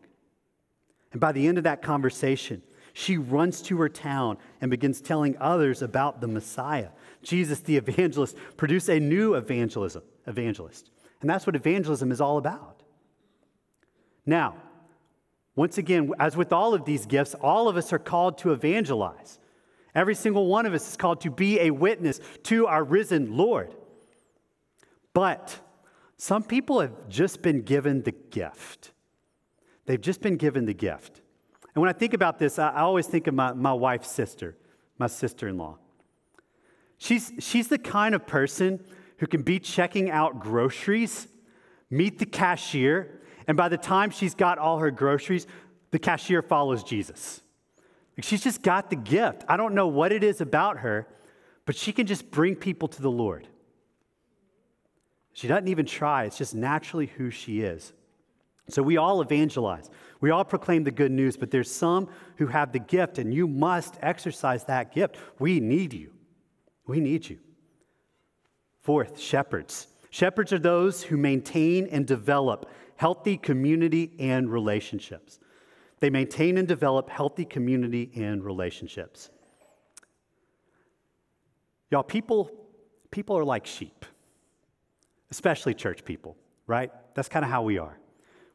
And 1.12 1.20
by 1.20 1.32
the 1.32 1.46
end 1.46 1.58
of 1.58 1.64
that 1.64 1.82
conversation, 1.82 2.62
she 2.92 3.16
runs 3.16 3.62
to 3.62 3.78
her 3.78 3.88
town 3.88 4.36
and 4.60 4.70
begins 4.70 5.00
telling 5.00 5.36
others 5.38 5.80
about 5.82 6.20
the 6.20 6.28
Messiah. 6.28 6.88
Jesus, 7.22 7.60
the 7.60 7.76
evangelist, 7.76 8.36
produced 8.56 8.88
a 8.88 9.00
new 9.00 9.34
evangelism, 9.34 10.02
evangelist. 10.26 10.90
And 11.20 11.30
that's 11.30 11.46
what 11.46 11.56
evangelism 11.56 12.12
is 12.12 12.20
all 12.20 12.38
about. 12.38 12.82
Now, 14.26 14.56
once 15.60 15.76
again, 15.76 16.10
as 16.18 16.38
with 16.38 16.54
all 16.54 16.72
of 16.72 16.86
these 16.86 17.04
gifts, 17.04 17.34
all 17.34 17.68
of 17.68 17.76
us 17.76 17.92
are 17.92 17.98
called 17.98 18.38
to 18.38 18.50
evangelize. 18.50 19.38
Every 19.94 20.14
single 20.14 20.46
one 20.46 20.64
of 20.64 20.72
us 20.72 20.88
is 20.88 20.96
called 20.96 21.20
to 21.20 21.30
be 21.30 21.60
a 21.60 21.70
witness 21.70 22.18
to 22.44 22.66
our 22.66 22.82
risen 22.82 23.36
Lord. 23.36 23.74
But 25.12 25.60
some 26.16 26.44
people 26.44 26.80
have 26.80 27.10
just 27.10 27.42
been 27.42 27.60
given 27.60 28.04
the 28.04 28.12
gift. 28.30 28.92
They've 29.84 30.00
just 30.00 30.22
been 30.22 30.38
given 30.38 30.64
the 30.64 30.72
gift. 30.72 31.20
And 31.74 31.82
when 31.82 31.90
I 31.90 31.92
think 31.92 32.14
about 32.14 32.38
this, 32.38 32.58
I, 32.58 32.80
always 32.80 33.06
think 33.06 33.26
of 33.26 33.34
my, 33.34 33.52
my 33.52 33.74
wife's 33.74 34.10
sister, 34.10 34.56
my 34.96 35.08
sister 35.08 35.46
in 35.46 35.58
law. 35.58 35.76
She's, 36.96 37.32
she's 37.38 37.68
the 37.68 37.76
kind 37.76 38.14
of 38.14 38.26
person 38.26 38.82
who 39.18 39.26
can 39.26 39.42
be 39.42 39.58
checking 39.58 40.10
out 40.10 40.40
groceries, 40.40 41.28
meet 41.90 42.18
the 42.18 42.24
cashier, 42.24 43.19
and 43.50 43.56
by 43.56 43.68
the 43.68 43.76
time 43.76 44.10
she's 44.10 44.36
got 44.36 44.58
all 44.58 44.78
her 44.78 44.92
groceries, 44.92 45.48
the 45.90 45.98
cashier 45.98 46.40
follows 46.40 46.84
Jesus. 46.84 47.40
Like 48.16 48.22
she's 48.22 48.44
just 48.44 48.62
got 48.62 48.90
the 48.90 48.94
gift. 48.94 49.42
I 49.48 49.56
don't 49.56 49.74
know 49.74 49.88
what 49.88 50.12
it 50.12 50.22
is 50.22 50.40
about 50.40 50.78
her, 50.78 51.08
but 51.66 51.74
she 51.74 51.90
can 51.90 52.06
just 52.06 52.30
bring 52.30 52.54
people 52.54 52.86
to 52.86 53.02
the 53.02 53.10
Lord. 53.10 53.48
She 55.32 55.48
doesn't 55.48 55.66
even 55.66 55.84
try, 55.84 56.26
it's 56.26 56.38
just 56.38 56.54
naturally 56.54 57.06
who 57.06 57.32
she 57.32 57.62
is. 57.62 57.92
So 58.68 58.84
we 58.84 58.98
all 58.98 59.20
evangelize. 59.20 59.90
We 60.20 60.30
all 60.30 60.44
proclaim 60.44 60.84
the 60.84 60.92
good 60.92 61.10
news, 61.10 61.36
but 61.36 61.50
there's 61.50 61.72
some 61.72 62.08
who 62.36 62.46
have 62.46 62.70
the 62.70 62.78
gift, 62.78 63.18
and 63.18 63.34
you 63.34 63.48
must 63.48 63.96
exercise 64.00 64.62
that 64.66 64.94
gift. 64.94 65.16
We 65.40 65.58
need 65.58 65.92
you. 65.92 66.12
We 66.86 67.00
need 67.00 67.28
you. 67.28 67.40
Fourth, 68.80 69.18
shepherds. 69.18 69.88
Shepherds 70.10 70.52
are 70.52 70.60
those 70.60 71.02
who 71.02 71.16
maintain 71.16 71.88
and 71.88 72.06
develop 72.06 72.70
healthy 73.00 73.38
community 73.38 74.12
and 74.18 74.52
relationships. 74.52 75.40
They 76.00 76.10
maintain 76.10 76.58
and 76.58 76.68
develop 76.68 77.08
healthy 77.08 77.46
community 77.46 78.10
and 78.14 78.44
relationships. 78.44 79.30
Y'all, 81.90 82.02
people, 82.02 82.50
people 83.10 83.38
are 83.38 83.44
like 83.44 83.64
sheep, 83.64 84.04
especially 85.30 85.72
church 85.72 86.04
people, 86.04 86.36
right? 86.66 86.90
That's 87.14 87.30
kind 87.30 87.42
of 87.42 87.50
how 87.50 87.62
we 87.62 87.78
are. 87.78 87.98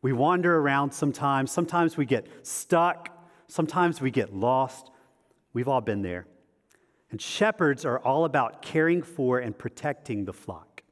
We 0.03 0.13
wander 0.13 0.55
around 0.55 0.91
sometimes. 0.91 1.51
Sometimes 1.51 1.97
we 1.97 2.05
get 2.05 2.27
stuck. 2.45 3.09
Sometimes 3.47 3.99
we 3.99 4.11
get 4.11 4.31
lost. 4.31 4.91
We've 5.53 5.67
all 5.67 5.81
been 5.81 6.03
there. 6.03 6.27
And 7.09 7.19
shepherds 7.19 7.83
are 7.83 7.97
all 7.97 8.25
about 8.25 8.61
caring 8.61 9.01
for 9.01 9.39
and 9.39 9.57
protecting 9.57 10.25
the 10.25 10.33
flock. 10.33 10.83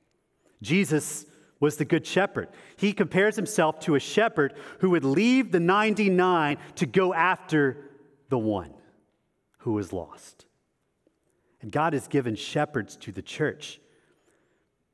Jesus 0.63 1.27
was 1.63 1.77
the 1.77 1.85
good 1.85 2.05
shepherd. 2.05 2.49
He 2.75 2.91
compares 2.91 3.37
himself 3.37 3.79
to 3.79 3.95
a 3.95 3.99
shepherd 3.99 4.53
who 4.79 4.89
would 4.89 5.05
leave 5.05 5.53
the 5.53 5.61
99 5.61 6.57
to 6.75 6.85
go 6.85 7.13
after 7.13 7.89
the 8.27 8.37
one 8.37 8.73
who 9.59 9.71
was 9.71 9.93
lost. 9.93 10.45
And 11.61 11.71
God 11.71 11.93
has 11.93 12.09
given 12.09 12.35
shepherds 12.35 12.97
to 12.97 13.13
the 13.13 13.21
church. 13.21 13.79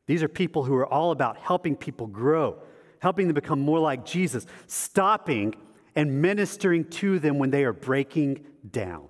These 0.06 0.22
are 0.22 0.28
people 0.28 0.64
who 0.64 0.76
are 0.76 0.86
all 0.86 1.10
about 1.10 1.38
helping 1.38 1.76
people 1.76 2.06
grow, 2.06 2.60
helping 3.00 3.26
them 3.26 3.34
become 3.34 3.60
more 3.60 3.80
like 3.80 4.06
Jesus, 4.06 4.46
stopping 4.68 5.56
and 5.96 6.22
ministering 6.22 6.86
to 6.86 7.18
them 7.18 7.40
when 7.40 7.50
they 7.50 7.64
are 7.64 7.74
breaking 7.74 8.46
down. 8.70 9.08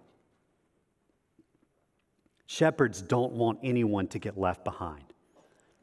Shepherds 2.45 3.01
don't 3.01 3.33
want 3.33 3.59
anyone 3.63 4.07
to 4.07 4.19
get 4.19 4.37
left 4.37 4.63
behind. 4.63 5.03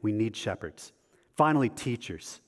We 0.01 0.11
need 0.11 0.35
shepherds. 0.35 0.91
Finally, 1.37 1.69
teachers. 1.69 2.41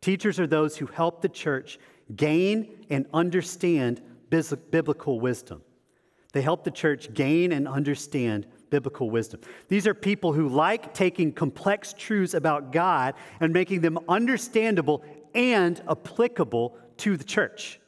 Teachers 0.00 0.40
are 0.40 0.46
those 0.46 0.76
who 0.76 0.86
help 0.86 1.20
the 1.20 1.28
church 1.28 1.78
gain 2.16 2.84
and 2.90 3.06
understand 3.12 4.02
biblical 4.30 5.20
wisdom. 5.20 5.62
They 6.32 6.40
help 6.40 6.64
the 6.64 6.70
church 6.70 7.12
gain 7.12 7.52
and 7.52 7.68
understand 7.68 8.46
biblical 8.70 9.10
wisdom. 9.10 9.40
These 9.68 9.86
are 9.86 9.92
people 9.92 10.32
who 10.32 10.48
like 10.48 10.94
taking 10.94 11.30
complex 11.30 11.94
truths 11.96 12.32
about 12.32 12.72
God 12.72 13.14
and 13.38 13.52
making 13.52 13.82
them 13.82 13.98
understandable 14.08 15.04
and 15.34 15.80
applicable 15.88 16.76
to 16.98 17.18
the 17.18 17.24
church. 17.24 17.78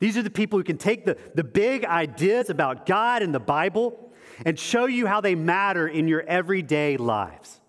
These 0.00 0.16
are 0.16 0.22
the 0.22 0.30
people 0.30 0.58
who 0.58 0.64
can 0.64 0.78
take 0.78 1.04
the, 1.04 1.16
the 1.36 1.44
big 1.44 1.84
ideas 1.84 2.50
about 2.50 2.86
God 2.86 3.22
and 3.22 3.32
the 3.32 3.40
Bible 3.40 4.12
and 4.44 4.58
show 4.58 4.86
you 4.86 5.06
how 5.06 5.20
they 5.20 5.36
matter 5.36 5.86
in 5.86 6.08
your 6.08 6.22
everyday 6.22 6.96
lives. 6.96 7.60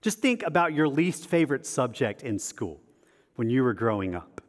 Just 0.00 0.20
think 0.20 0.42
about 0.44 0.72
your 0.72 0.88
least 0.88 1.26
favorite 1.26 1.66
subject 1.66 2.22
in 2.22 2.38
school 2.38 2.80
when 3.34 3.50
you 3.50 3.62
were 3.62 3.74
growing 3.74 4.14
up. 4.14 4.40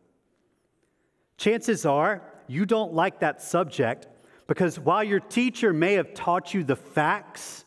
Chances 1.38 1.86
are 1.86 2.22
you 2.48 2.66
don't 2.66 2.94
like 2.94 3.20
that 3.20 3.42
subject 3.42 4.08
because 4.48 4.80
while 4.80 5.04
your 5.04 5.20
teacher 5.20 5.72
may 5.72 5.94
have 5.94 6.14
taught 6.14 6.54
you 6.54 6.64
the 6.64 6.76
facts, 6.76 7.66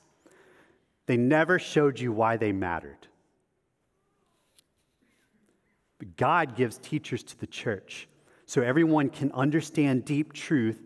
they 1.06 1.16
never 1.16 1.58
showed 1.58 1.98
you 1.98 2.12
why 2.12 2.36
they 2.36 2.52
mattered. 2.52 3.06
But 5.98 6.16
God 6.16 6.56
gives 6.56 6.78
teachers 6.78 7.22
to 7.22 7.38
the 7.38 7.46
church 7.46 8.08
so 8.46 8.60
everyone 8.62 9.08
can 9.08 9.30
understand 9.32 10.04
deep 10.04 10.32
truth 10.32 10.82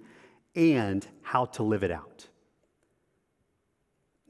and 0.54 1.06
how 1.22 1.46
to 1.46 1.62
live 1.62 1.82
it 1.82 1.90
out. 1.90 2.25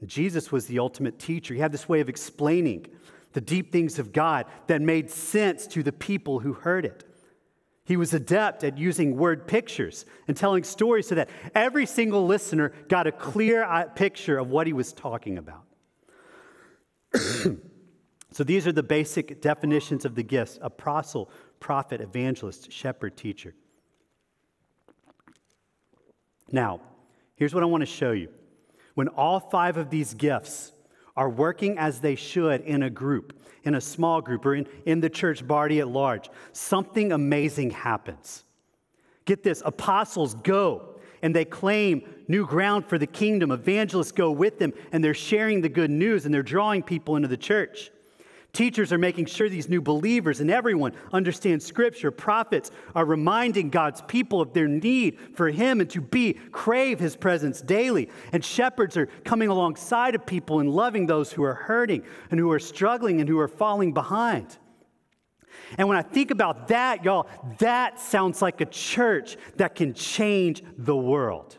Jesus 0.05 0.51
was 0.51 0.67
the 0.67 0.79
ultimate 0.79 1.17
teacher. 1.17 1.53
He 1.53 1.59
had 1.59 1.71
this 1.71 1.89
way 1.89 2.01
of 2.01 2.09
explaining 2.09 2.85
the 3.33 3.41
deep 3.41 3.71
things 3.71 3.99
of 3.99 4.13
God 4.13 4.45
that 4.67 4.81
made 4.81 5.09
sense 5.09 5.67
to 5.67 5.83
the 5.83 5.91
people 5.91 6.39
who 6.39 6.53
heard 6.53 6.85
it. 6.85 7.03
He 7.83 7.97
was 7.97 8.13
adept 8.13 8.63
at 8.63 8.77
using 8.77 9.15
word 9.15 9.47
pictures 9.47 10.05
and 10.27 10.35
telling 10.35 10.63
stories 10.63 11.07
so 11.07 11.15
that 11.15 11.29
every 11.55 11.85
single 11.85 12.25
listener 12.25 12.73
got 12.89 13.07
a 13.07 13.11
clear 13.11 13.63
uh, 13.63 13.85
picture 13.85 14.37
of 14.37 14.49
what 14.49 14.67
he 14.67 14.73
was 14.73 14.91
talking 14.91 15.37
about. 15.37 15.63
so 18.31 18.43
these 18.43 18.67
are 18.67 18.73
the 18.73 18.83
basic 18.83 19.41
definitions 19.41 20.03
of 20.03 20.15
the 20.15 20.23
gifts 20.23 20.59
apostle, 20.61 21.31
prophet, 21.59 22.01
evangelist, 22.01 22.71
shepherd, 22.71 23.15
teacher. 23.15 23.55
Now, 26.51 26.81
here's 27.35 27.53
what 27.53 27.63
I 27.63 27.67
want 27.67 27.81
to 27.81 27.85
show 27.85 28.11
you. 28.11 28.29
When 28.97 29.09
all 29.09 29.39
five 29.39 29.77
of 29.77 29.91
these 29.91 30.15
gifts 30.15 30.71
are 31.15 31.29
working 31.29 31.77
as 31.77 31.99
they 31.99 32.15
should 32.15 32.61
in 32.61 32.81
a 32.81 32.89
group, 32.89 33.39
in 33.63 33.75
a 33.75 33.79
small 33.79 34.21
group, 34.21 34.43
or 34.43 34.55
in, 34.55 34.67
in 34.87 35.01
the 35.01 35.09
church 35.11 35.47
body 35.47 35.79
at 35.79 35.87
large, 35.87 36.31
something 36.51 37.11
amazing 37.11 37.69
happens. 37.69 38.43
Get 39.25 39.43
this 39.43 39.61
apostles 39.63 40.33
go 40.33 40.95
and 41.21 41.35
they 41.35 41.45
claim 41.45 42.11
new 42.27 42.47
ground 42.47 42.87
for 42.87 42.97
the 42.97 43.05
kingdom. 43.05 43.51
Evangelists 43.51 44.11
go 44.11 44.31
with 44.31 44.57
them 44.57 44.73
and 44.91 45.03
they're 45.03 45.13
sharing 45.13 45.61
the 45.61 45.69
good 45.69 45.91
news 45.91 46.25
and 46.25 46.33
they're 46.33 46.41
drawing 46.41 46.81
people 46.81 47.17
into 47.17 47.27
the 47.27 47.37
church. 47.37 47.91
Teachers 48.53 48.91
are 48.91 48.97
making 48.97 49.25
sure 49.25 49.49
these 49.49 49.69
new 49.69 49.81
believers 49.81 50.39
and 50.39 50.49
everyone 50.49 50.93
understand 51.13 51.61
Scripture. 51.61 52.09
Prophets 52.09 52.71
are 52.95 53.05
reminding 53.05 53.69
God's 53.69 54.01
people 54.01 54.41
of 54.41 54.53
their 54.53 54.67
need 54.67 55.19
for 55.35 55.49
Him 55.49 55.79
and 55.79 55.89
to 55.91 56.01
be, 56.01 56.33
crave 56.33 56.99
His 56.99 57.15
presence 57.15 57.61
daily. 57.61 58.09
And 58.31 58.43
shepherds 58.43 58.97
are 58.97 59.07
coming 59.25 59.49
alongside 59.49 60.15
of 60.15 60.25
people 60.25 60.59
and 60.59 60.69
loving 60.69 61.05
those 61.05 61.31
who 61.31 61.43
are 61.43 61.53
hurting 61.53 62.03
and 62.31 62.39
who 62.39 62.51
are 62.51 62.59
struggling 62.59 63.19
and 63.19 63.29
who 63.29 63.37
are 63.39 63.47
falling 63.47 63.93
behind. 63.93 64.57
And 65.77 65.87
when 65.87 65.97
I 65.97 66.01
think 66.01 66.31
about 66.31 66.69
that, 66.69 67.03
y'all, 67.03 67.27
that 67.59 67.99
sounds 67.99 68.41
like 68.41 68.61
a 68.61 68.65
church 68.65 69.37
that 69.57 69.75
can 69.75 69.93
change 69.93 70.63
the 70.77 70.95
world. 70.95 71.57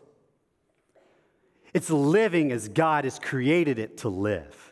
It's 1.74 1.90
living 1.90 2.50
as 2.50 2.68
God 2.68 3.04
has 3.04 3.18
created 3.18 3.78
it 3.78 3.98
to 3.98 4.08
live. 4.08 4.67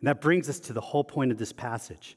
And 0.00 0.08
that 0.08 0.20
brings 0.20 0.48
us 0.48 0.60
to 0.60 0.72
the 0.72 0.80
whole 0.80 1.04
point 1.04 1.32
of 1.32 1.38
this 1.38 1.52
passage, 1.52 2.16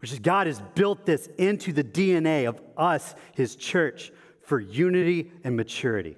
which 0.00 0.12
is 0.12 0.18
God 0.18 0.46
has 0.46 0.60
built 0.74 1.04
this 1.04 1.28
into 1.38 1.72
the 1.72 1.84
DNA 1.84 2.48
of 2.48 2.60
us, 2.76 3.14
his 3.32 3.56
church, 3.56 4.12
for 4.42 4.60
unity 4.60 5.30
and 5.42 5.56
maturity. 5.56 6.16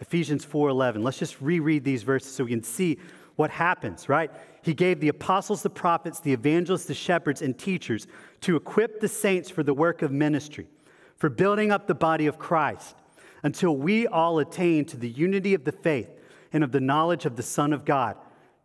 Ephesians 0.00 0.44
4:11. 0.44 1.02
Let's 1.02 1.18
just 1.18 1.40
reread 1.40 1.84
these 1.84 2.02
verses 2.02 2.32
so 2.32 2.44
we 2.44 2.50
can 2.50 2.62
see 2.62 2.98
what 3.36 3.50
happens, 3.50 4.08
right? 4.08 4.30
He 4.62 4.74
gave 4.74 5.00
the 5.00 5.08
apostles, 5.08 5.62
the 5.62 5.70
prophets, 5.70 6.20
the 6.20 6.32
evangelists, 6.32 6.86
the 6.86 6.94
shepherds, 6.94 7.42
and 7.42 7.56
teachers 7.56 8.06
to 8.42 8.56
equip 8.56 9.00
the 9.00 9.08
saints 9.08 9.48
for 9.48 9.62
the 9.62 9.74
work 9.74 10.02
of 10.02 10.10
ministry, 10.10 10.68
for 11.16 11.28
building 11.28 11.70
up 11.70 11.86
the 11.86 11.94
body 11.94 12.26
of 12.26 12.38
Christ, 12.38 12.96
until 13.42 13.76
we 13.76 14.06
all 14.06 14.40
attain 14.40 14.84
to 14.86 14.96
the 14.96 15.08
unity 15.08 15.54
of 15.54 15.64
the 15.64 15.72
faith 15.72 16.10
and 16.52 16.64
of 16.64 16.72
the 16.72 16.80
knowledge 16.80 17.26
of 17.26 17.36
the 17.36 17.42
Son 17.42 17.72
of 17.72 17.84
God 17.84 18.16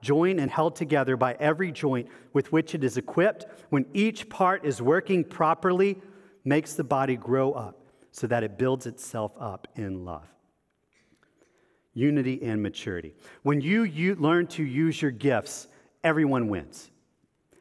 joined 0.00 0.40
and 0.40 0.50
held 0.50 0.76
together 0.76 1.16
by 1.16 1.34
every 1.40 1.72
joint 1.72 2.08
with 2.32 2.52
which 2.52 2.74
it 2.74 2.84
is 2.84 2.96
equipped, 2.96 3.46
when 3.70 3.86
each 3.94 4.28
part 4.28 4.64
is 4.64 4.80
working 4.80 5.24
properly, 5.24 6.00
makes 6.44 6.74
the 6.74 6.84
body 6.84 7.16
grow 7.16 7.52
up 7.52 7.84
so 8.10 8.26
that 8.26 8.42
it 8.42 8.58
builds 8.58 8.86
itself 8.86 9.32
up 9.38 9.68
in 9.76 10.04
love. 10.04 10.26
Unity 11.94 12.42
and 12.42 12.62
maturity. 12.62 13.14
When 13.42 13.60
you, 13.60 13.82
you 13.82 14.14
learn 14.14 14.46
to 14.48 14.62
use 14.62 15.00
your 15.02 15.10
gifts, 15.10 15.68
everyone 16.04 16.48
wins. 16.48 16.90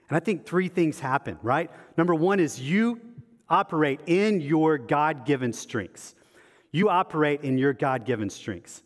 And 0.10 0.16
I 0.16 0.20
think 0.20 0.46
three 0.46 0.70
things 0.70 1.00
happen, 1.00 1.38
right? 1.42 1.70
Number 1.98 2.16
one 2.16 2.40
is 2.40 2.62
you 2.62 3.02
operate 3.50 4.00
in 4.06 4.42
your 4.42 4.78
God 4.78 5.26
given 5.26 5.52
strengths. 5.54 6.16
You 6.72 6.90
operate 6.90 7.42
in 7.42 7.58
your 7.58 7.74
God 7.74 8.06
given 8.06 8.30
strengths. 8.30 8.84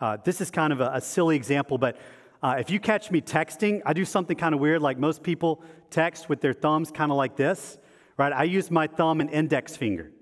Uh, 0.00 0.16
this 0.24 0.40
is 0.40 0.50
kind 0.50 0.72
of 0.72 0.80
a, 0.80 0.90
a 0.94 1.00
silly 1.00 1.36
example, 1.36 1.76
but 1.76 1.98
uh, 2.42 2.56
if 2.58 2.70
you 2.70 2.78
catch 2.78 3.10
me 3.10 3.20
texting, 3.20 3.82
I 3.84 3.92
do 3.92 4.04
something 4.04 4.36
kind 4.36 4.54
of 4.54 4.60
weird, 4.60 4.80
like 4.80 4.98
most 4.98 5.22
people 5.22 5.62
text 5.90 6.28
with 6.28 6.40
their 6.40 6.52
thumbs 6.52 6.90
kind 6.92 7.10
of 7.10 7.16
like 7.16 7.36
this, 7.36 7.78
right? 8.16 8.32
I 8.32 8.44
use 8.44 8.70
my 8.70 8.86
thumb 8.86 9.20
and 9.20 9.28
index 9.30 9.76
finger. 9.76 10.12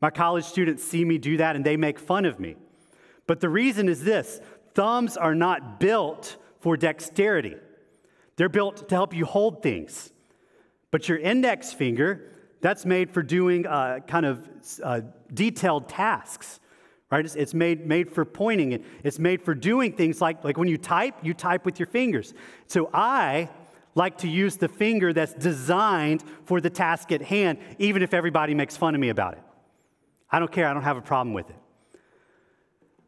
My 0.00 0.10
college 0.10 0.44
students 0.44 0.82
see 0.82 1.04
me 1.04 1.18
do 1.18 1.36
that 1.36 1.56
and 1.56 1.64
they 1.64 1.76
make 1.76 1.98
fun 1.98 2.24
of 2.24 2.40
me. 2.40 2.56
But 3.26 3.40
the 3.40 3.48
reason 3.48 3.88
is 3.88 4.02
this 4.02 4.40
thumbs 4.74 5.16
are 5.16 5.34
not 5.34 5.80
built 5.80 6.36
for 6.60 6.76
dexterity, 6.76 7.54
they're 8.36 8.48
built 8.48 8.88
to 8.88 8.94
help 8.94 9.14
you 9.14 9.24
hold 9.24 9.62
things. 9.62 10.12
But 10.90 11.08
your 11.08 11.18
index 11.18 11.72
finger, 11.72 12.32
that's 12.60 12.84
made 12.84 13.10
for 13.10 13.22
doing 13.22 13.66
uh, 13.66 14.00
kind 14.06 14.26
of 14.26 14.48
uh, 14.82 15.02
detailed 15.32 15.88
tasks 15.88 16.58
right? 17.10 17.24
It's, 17.24 17.36
it's, 17.36 17.54
made, 17.54 17.86
made 17.86 18.10
for 18.10 18.24
pointing 18.24 18.84
it's 19.04 19.18
made 19.18 19.42
for 19.42 19.54
doing 19.54 19.92
things 19.92 20.20
like, 20.20 20.42
like 20.44 20.56
when 20.56 20.68
you 20.68 20.78
type, 20.78 21.14
you 21.22 21.34
type 21.34 21.64
with 21.64 21.78
your 21.78 21.86
fingers. 21.86 22.34
So 22.66 22.90
I 22.92 23.48
like 23.94 24.18
to 24.18 24.28
use 24.28 24.56
the 24.56 24.68
finger 24.68 25.12
that's 25.12 25.32
designed 25.32 26.22
for 26.44 26.60
the 26.60 26.70
task 26.70 27.12
at 27.12 27.22
hand, 27.22 27.58
even 27.78 28.02
if 28.02 28.12
everybody 28.12 28.54
makes 28.54 28.76
fun 28.76 28.94
of 28.94 29.00
me 29.00 29.08
about 29.08 29.34
it. 29.34 29.42
I 30.30 30.38
don't 30.38 30.50
care, 30.50 30.68
I 30.68 30.74
don't 30.74 30.82
have 30.82 30.96
a 30.96 31.02
problem 31.02 31.32
with 31.32 31.48
it. 31.48 31.56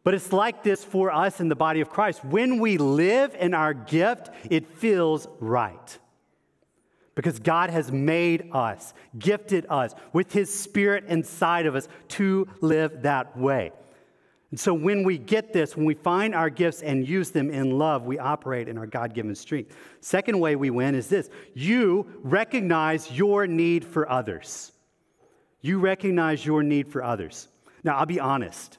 But 0.05 0.15
it's 0.15 0.33
like 0.33 0.63
this 0.63 0.83
for 0.83 1.13
us 1.13 1.41
in 1.41 1.49
the 1.49 1.57
body 1.57 1.81
of 1.83 1.91
Christ. 1.91 2.25
When 2.25 2.61
we 2.61 2.79
live 2.79 3.37
in 3.39 3.53
our 3.53 3.75
gift, 3.75 4.31
it 4.49 4.67
feels 4.67 5.29
right. 5.41 5.99
Because 7.15 7.39
God 7.41 7.69
has 7.69 7.93
made 7.93 8.49
us, 8.53 8.95
gifted 9.19 9.67
us 9.69 9.93
with 10.13 10.33
His 10.33 10.55
Spirit 10.55 11.05
inside 11.09 11.67
of 11.67 11.75
us 11.75 11.89
to 12.11 12.49
live 12.63 13.03
that 13.03 13.37
way. 13.37 13.73
And 14.51 14.59
so 14.59 14.73
when 14.73 15.05
we 15.05 15.19
get 15.19 15.53
this, 15.53 15.77
when 15.77 15.85
we 15.85 15.95
find 15.95 16.35
our 16.35 16.49
gifts 16.49 16.83
and 16.83 17.07
use 17.07 17.31
them 17.31 17.51
in 17.51 17.77
love, 17.77 18.07
we 18.07 18.19
operate 18.19 18.67
in 18.69 18.79
our 18.79 18.87
God 18.87 19.13
given 19.13 19.35
strength. 19.35 19.77
Second 20.01 20.41
way 20.41 20.57
we 20.57 20.71
win 20.71 20.95
is 20.95 21.09
this 21.09 21.29
you 21.55 22.07
recognize 22.23 23.11
your 23.11 23.47
need 23.47 23.85
for 23.85 24.09
others. 24.09 24.73
You 25.61 25.81
recognize 25.81 26.47
your 26.47 26.63
need 26.63 26.89
for 26.89 27.03
others. 27.03 27.49
Now, 27.85 27.97
I'll 27.97 28.07
be 28.07 28.21
honest. 28.21 28.79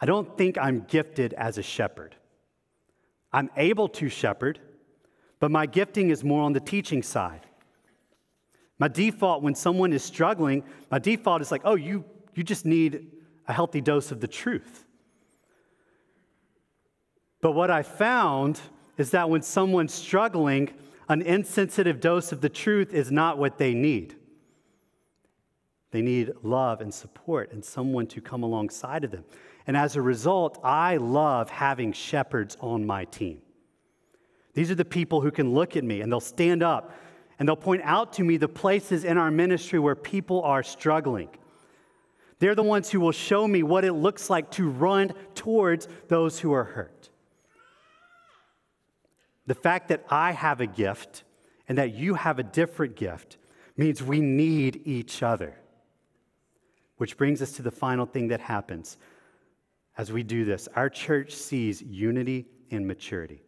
I 0.00 0.06
don't 0.06 0.38
think 0.38 0.56
I'm 0.56 0.84
gifted 0.88 1.32
as 1.34 1.58
a 1.58 1.62
shepherd. 1.62 2.14
I'm 3.32 3.50
able 3.56 3.88
to 3.88 4.08
shepherd, 4.08 4.60
but 5.40 5.50
my 5.50 5.66
gifting 5.66 6.10
is 6.10 6.24
more 6.24 6.42
on 6.42 6.52
the 6.52 6.60
teaching 6.60 7.02
side. 7.02 7.40
My 8.78 8.88
default, 8.88 9.42
when 9.42 9.56
someone 9.56 9.92
is 9.92 10.04
struggling, 10.04 10.62
my 10.90 11.00
default 11.00 11.42
is 11.42 11.50
like, 11.50 11.62
oh, 11.64 11.74
you, 11.74 12.04
you 12.34 12.44
just 12.44 12.64
need 12.64 13.10
a 13.48 13.52
healthy 13.52 13.80
dose 13.80 14.12
of 14.12 14.20
the 14.20 14.28
truth. 14.28 14.84
But 17.40 17.52
what 17.52 17.70
I 17.70 17.82
found 17.82 18.60
is 18.98 19.10
that 19.12 19.30
when 19.30 19.42
someone's 19.42 19.94
struggling, 19.94 20.70
an 21.08 21.22
insensitive 21.22 22.00
dose 22.00 22.30
of 22.30 22.40
the 22.40 22.48
truth 22.48 22.92
is 22.92 23.10
not 23.10 23.38
what 23.38 23.58
they 23.58 23.74
need. 23.74 24.16
They 25.90 26.02
need 26.02 26.32
love 26.42 26.82
and 26.82 26.92
support 26.92 27.52
and 27.52 27.64
someone 27.64 28.06
to 28.08 28.20
come 28.20 28.42
alongside 28.42 29.04
of 29.04 29.10
them. 29.10 29.24
And 29.66 29.76
as 29.76 29.96
a 29.96 30.02
result, 30.02 30.58
I 30.62 30.98
love 30.98 31.48
having 31.48 31.92
shepherds 31.92 32.56
on 32.60 32.86
my 32.86 33.06
team. 33.06 33.40
These 34.52 34.70
are 34.70 34.74
the 34.74 34.84
people 34.84 35.20
who 35.20 35.30
can 35.30 35.54
look 35.54 35.76
at 35.76 35.84
me 35.84 36.00
and 36.00 36.12
they'll 36.12 36.20
stand 36.20 36.62
up 36.62 36.92
and 37.38 37.48
they'll 37.48 37.56
point 37.56 37.82
out 37.84 38.12
to 38.14 38.24
me 38.24 38.36
the 38.36 38.48
places 38.48 39.04
in 39.04 39.16
our 39.16 39.30
ministry 39.30 39.78
where 39.78 39.94
people 39.94 40.42
are 40.42 40.62
struggling. 40.62 41.28
They're 42.38 42.54
the 42.54 42.62
ones 42.62 42.90
who 42.90 43.00
will 43.00 43.12
show 43.12 43.46
me 43.48 43.62
what 43.62 43.84
it 43.84 43.92
looks 43.92 44.30
like 44.30 44.50
to 44.52 44.68
run 44.68 45.12
towards 45.34 45.88
those 46.08 46.38
who 46.38 46.52
are 46.52 46.64
hurt. 46.64 47.10
The 49.46 49.54
fact 49.54 49.88
that 49.88 50.04
I 50.08 50.32
have 50.32 50.60
a 50.60 50.66
gift 50.66 51.24
and 51.68 51.78
that 51.78 51.94
you 51.94 52.14
have 52.14 52.38
a 52.38 52.42
different 52.42 52.96
gift 52.96 53.38
means 53.76 54.02
we 54.02 54.20
need 54.20 54.82
each 54.84 55.22
other. 55.22 55.54
Which 56.98 57.16
brings 57.16 57.40
us 57.42 57.52
to 57.52 57.62
the 57.62 57.70
final 57.70 58.06
thing 58.06 58.28
that 58.28 58.40
happens 58.40 58.98
as 59.96 60.12
we 60.12 60.22
do 60.22 60.44
this. 60.44 60.68
Our 60.76 60.88
church 60.88 61.34
sees 61.34 61.82
unity 61.82 62.46
and 62.70 62.86
maturity. 62.86 63.42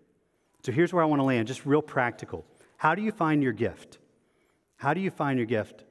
So 0.65 0.73
here's 0.73 0.93
where 0.93 1.03
I 1.03 1.07
want 1.07 1.21
to 1.21 1.25
land, 1.25 1.49
just 1.49 1.67
real 1.67 1.83
practical. 1.83 2.45
How 2.77 2.95
do 2.95 3.03
you 3.03 3.13
find 3.13 3.43
your 3.43 3.53
gift? 3.53 3.99
How 4.77 4.95
do 4.95 5.01
you 5.01 5.11
find 5.11 5.39
your 5.39 5.47
gift? 5.47 5.85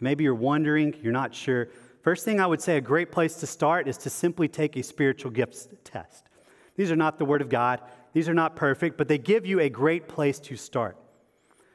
Maybe 0.00 0.24
you're 0.24 0.34
wondering, 0.34 0.94
you're 1.02 1.12
not 1.12 1.34
sure. 1.34 1.68
First 2.02 2.24
thing 2.24 2.40
I 2.40 2.46
would 2.46 2.60
say, 2.60 2.76
a 2.76 2.80
great 2.80 3.10
place 3.10 3.34
to 3.36 3.46
start 3.46 3.88
is 3.88 3.96
to 3.98 4.10
simply 4.10 4.48
take 4.48 4.76
a 4.76 4.82
spiritual 4.82 5.30
gifts 5.30 5.68
test. 5.84 6.28
These 6.76 6.90
are 6.90 6.96
not 6.96 7.18
the 7.18 7.24
Word 7.24 7.42
of 7.42 7.48
God, 7.48 7.80
these 8.12 8.28
are 8.28 8.34
not 8.34 8.56
perfect, 8.56 8.96
but 8.96 9.08
they 9.08 9.18
give 9.18 9.44
you 9.44 9.60
a 9.60 9.68
great 9.68 10.08
place 10.08 10.38
to 10.40 10.56
start. 10.56 10.96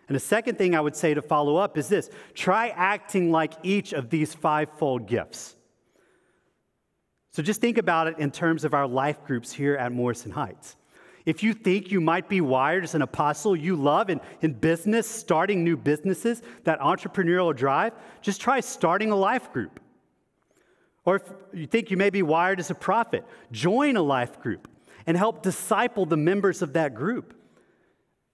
And 0.07 0.15
the 0.15 0.19
second 0.19 0.57
thing 0.57 0.76
I 0.76 0.82
would 0.82 0.95
say 0.95 1.13
to 1.13 1.21
follow 1.21 1.57
up 1.57 1.78
is 1.78 1.88
this 1.88 2.09
try 2.34 2.69
acting 2.69 3.32
like 3.32 3.53
each 3.63 3.93
of 3.93 4.09
these 4.09 4.34
fivefold 4.34 5.07
gifts. 5.07 5.55
So 7.32 7.41
just 7.41 7.61
think 7.61 7.78
about 7.78 8.07
it 8.07 8.19
in 8.19 8.30
terms 8.30 8.63
of 8.63 8.74
our 8.74 8.88
life 8.88 9.24
groups 9.26 9.51
here 9.51 9.76
at 9.76 9.91
Morrison 9.91 10.32
Heights. 10.32 10.76
If 11.26 11.41
you 11.41 11.53
think 11.53 11.91
you 11.91 12.01
might 12.01 12.28
be 12.28 12.41
wired 12.41 12.84
as 12.84 12.95
an 12.95 13.01
apostle 13.01 13.55
you 13.55 13.76
love 13.76 14.09
in, 14.09 14.19
in 14.41 14.53
business, 14.53 15.09
starting 15.09 15.63
new 15.63 15.78
businesses, 15.78 16.41
that 16.65 16.80
entrepreneurial 16.80 17.55
drive, 17.55 17.93
just 18.21 18.41
try 18.41 18.59
starting 18.59 19.11
a 19.11 19.15
life 19.15 19.51
group. 19.53 19.80
Or 21.05 21.17
if 21.17 21.24
you 21.53 21.67
think 21.67 21.91
you 21.91 21.97
may 21.97 22.09
be 22.09 22.21
wired 22.21 22.59
as 22.59 22.69
a 22.69 22.76
prophet, 22.76 23.24
join 23.51 23.95
a 23.95 24.01
life 24.01 24.41
group 24.41 24.67
and 25.05 25.17
help 25.17 25.41
disciple 25.43 26.05
the 26.05 26.17
members 26.17 26.61
of 26.61 26.74
that 26.74 26.95
group. 26.95 27.34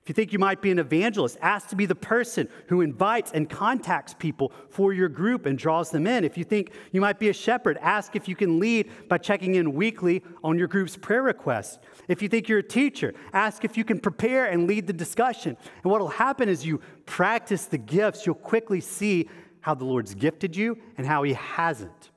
If 0.09 0.17
you 0.17 0.23
think 0.23 0.33
you 0.33 0.39
might 0.39 0.59
be 0.59 0.71
an 0.71 0.79
evangelist, 0.79 1.37
ask 1.39 1.67
to 1.67 1.75
be 1.75 1.85
the 1.85 1.93
person 1.93 2.49
who 2.65 2.81
invites 2.81 3.31
and 3.31 3.47
contacts 3.47 4.15
people 4.15 4.51
for 4.67 4.91
your 4.91 5.07
group 5.07 5.45
and 5.45 5.55
draws 5.55 5.91
them 5.91 6.07
in. 6.07 6.23
If 6.23 6.35
you 6.35 6.43
think 6.43 6.71
you 6.91 6.99
might 6.99 7.19
be 7.19 7.29
a 7.29 7.33
shepherd, 7.33 7.77
ask 7.79 8.15
if 8.15 8.27
you 8.27 8.35
can 8.35 8.59
lead 8.59 8.89
by 9.07 9.19
checking 9.19 9.53
in 9.53 9.71
weekly 9.75 10.23
on 10.43 10.57
your 10.57 10.67
group's 10.67 10.97
prayer 10.97 11.21
requests. 11.21 11.77
If 12.07 12.23
you 12.23 12.27
think 12.27 12.49
you're 12.49 12.57
a 12.57 12.63
teacher, 12.63 13.13
ask 13.33 13.63
if 13.63 13.77
you 13.77 13.83
can 13.83 13.99
prepare 13.99 14.47
and 14.47 14.65
lead 14.65 14.87
the 14.87 14.93
discussion. 14.93 15.55
And 15.83 15.91
what 15.91 16.01
will 16.01 16.07
happen 16.07 16.49
is 16.49 16.65
you 16.65 16.81
practice 17.05 17.65
the 17.65 17.77
gifts, 17.77 18.25
you'll 18.25 18.33
quickly 18.33 18.81
see 18.81 19.29
how 19.61 19.75
the 19.75 19.85
Lord's 19.85 20.15
gifted 20.15 20.55
you 20.55 20.79
and 20.97 21.05
how 21.05 21.21
He 21.21 21.33
hasn't. 21.33 22.09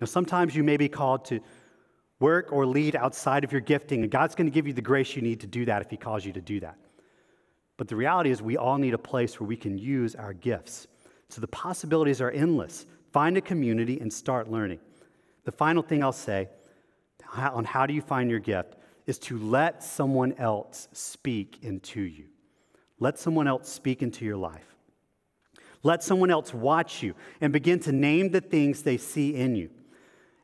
Now, 0.00 0.06
sometimes 0.06 0.56
you 0.56 0.64
may 0.64 0.78
be 0.78 0.88
called 0.88 1.26
to 1.26 1.40
work 2.20 2.52
or 2.52 2.64
lead 2.64 2.96
outside 2.96 3.44
of 3.44 3.52
your 3.52 3.60
gifting, 3.60 4.00
and 4.00 4.10
God's 4.10 4.34
going 4.34 4.46
to 4.46 4.50
give 4.50 4.66
you 4.66 4.72
the 4.72 4.80
grace 4.80 5.14
you 5.14 5.20
need 5.20 5.40
to 5.40 5.46
do 5.46 5.66
that 5.66 5.82
if 5.82 5.90
He 5.90 5.98
calls 5.98 6.24
you 6.24 6.32
to 6.32 6.40
do 6.40 6.60
that. 6.60 6.78
But 7.76 7.88
the 7.88 7.96
reality 7.96 8.30
is, 8.30 8.40
we 8.40 8.56
all 8.56 8.78
need 8.78 8.94
a 8.94 8.98
place 8.98 9.38
where 9.38 9.46
we 9.46 9.56
can 9.56 9.76
use 9.76 10.14
our 10.14 10.32
gifts. 10.32 10.86
So 11.28 11.40
the 11.40 11.48
possibilities 11.48 12.20
are 12.20 12.30
endless. 12.30 12.86
Find 13.12 13.36
a 13.36 13.40
community 13.40 14.00
and 14.00 14.12
start 14.12 14.50
learning. 14.50 14.78
The 15.44 15.52
final 15.52 15.82
thing 15.82 16.02
I'll 16.02 16.12
say 16.12 16.48
on 17.36 17.64
how 17.64 17.86
do 17.86 17.92
you 17.92 18.00
find 18.00 18.30
your 18.30 18.40
gift 18.40 18.76
is 19.06 19.18
to 19.18 19.38
let 19.38 19.82
someone 19.82 20.32
else 20.34 20.88
speak 20.92 21.58
into 21.62 22.00
you. 22.00 22.24
Let 22.98 23.18
someone 23.18 23.46
else 23.46 23.68
speak 23.68 24.02
into 24.02 24.24
your 24.24 24.36
life. 24.36 24.74
Let 25.82 26.02
someone 26.02 26.30
else 26.30 26.52
watch 26.52 27.02
you 27.02 27.14
and 27.40 27.52
begin 27.52 27.78
to 27.80 27.92
name 27.92 28.30
the 28.30 28.40
things 28.40 28.82
they 28.82 28.96
see 28.96 29.34
in 29.34 29.54
you. 29.54 29.70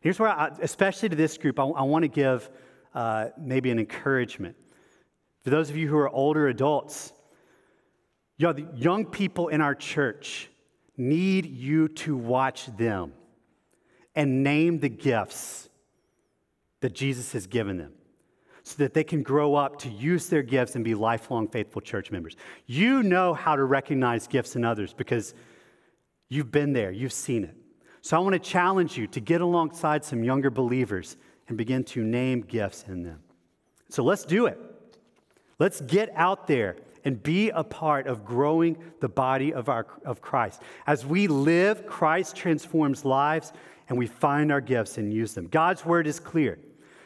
Here's 0.01 0.19
where, 0.19 0.29
I, 0.29 0.51
especially 0.61 1.09
to 1.09 1.17
this 1.17 1.39
group, 1.39 1.59
I, 1.59 1.65
I 1.65 1.83
want 1.83 2.03
to 2.03 2.09
give 2.09 2.49
uh, 2.95 3.29
maybe 3.39 3.71
an 3.71 3.79
encouragement. 3.79 4.57
For 5.43 5.51
those 5.51 5.71
of 5.71 5.77
you 5.77 5.89
who 5.89 5.97
are 5.97 6.11
older 6.11 6.49
adults, 6.49 7.13
know, 8.39 8.53
the 8.53 8.67
young 8.75 9.07
people 9.07 9.49
in 9.49 9.61
our 9.61 9.75
church 9.75 10.51
need 10.97 11.47
you 11.47 11.89
to 11.89 12.17
watch 12.17 12.67
them 12.77 13.13
and 14.15 14.43
name 14.43 14.81
the 14.81 14.89
gifts 14.89 15.69
that 16.81 16.93
Jesus 16.93 17.33
has 17.33 17.47
given 17.47 17.79
them 17.79 17.93
so 18.65 18.77
that 18.79 18.95
they 18.95 19.05
can 19.05 19.23
grow 19.23 19.55
up 19.55 19.79
to 19.79 19.89
use 19.89 20.29
their 20.29 20.43
gifts 20.43 20.75
and 20.77 20.85
be 20.85 20.95
lifelong 20.95 21.49
faithful 21.49 21.81
church 21.81 22.11
members. 22.11 22.37
You 22.67 23.03
know 23.03 23.35
how 23.35 23.57
to 23.57 23.65
recognize 23.65 24.27
gifts 24.27 24.55
in 24.57 24.65
others 24.65 24.93
because 24.93 25.35
you've 26.29 26.53
been 26.53 26.73
there, 26.73 26.93
you've 26.93 27.13
seen 27.13 27.45
it. 27.45 27.57
So 28.03 28.17
I 28.17 28.21
want 28.21 28.35
to 28.35 28.39
challenge 28.39 28.97
you 28.97 29.07
to 29.09 29.21
get 29.21 29.41
alongside 29.41 30.05
some 30.05 30.25
younger 30.25 30.51
believers 30.51 31.17
and 31.49 31.57
begin 31.57 31.85
to 31.85 32.03
name 32.03 32.41
gifts 32.43 32.85
in 32.89 33.03
them. 33.03 33.21
So 33.89 34.03
let's 34.03 34.25
do 34.25 34.47
it. 34.47 34.59
Let's 35.59 35.81
get 35.81 36.11
out 36.15 36.47
there 36.47 36.77
and 37.05 37.23
be 37.23 37.51
a 37.51 37.65
part 37.65 38.07
of 38.07 38.25
growing 38.25 38.77
the 39.01 39.09
body 39.09 39.53
of, 39.53 39.69
our, 39.69 39.87
of 40.05 40.21
Christ. 40.21 40.63
As 40.87 41.05
we 41.05 41.27
live, 41.27 41.87
Christ 41.87 42.37
transforms 42.37 43.05
lives 43.05 43.53
and 43.89 43.99
we 43.99 44.07
find 44.07 44.53
our 44.53 44.61
gifts 44.61 44.99
and 44.99 45.13
use 45.13 45.35
them. 45.35 45.49
God's 45.49 45.85
word 45.85 46.07
is 46.07 46.21
clear. 46.21 46.59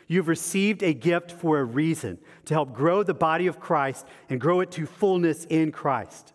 You've 0.09 0.29
received 0.29 0.83
a 0.83 0.95
gift 0.95 1.33
for 1.33 1.59
a 1.59 1.65
reason 1.65 2.19
to 2.45 2.55
help 2.55 2.73
grow 2.73 3.03
the 3.03 3.15
body 3.15 3.47
of 3.49 3.59
Christ 3.59 4.07
and 4.29 4.41
grow 4.41 4.61
it 4.61 4.71
to 4.73 4.87
fullness 4.87 5.45
in 5.47 5.73
Christ. 5.73 6.33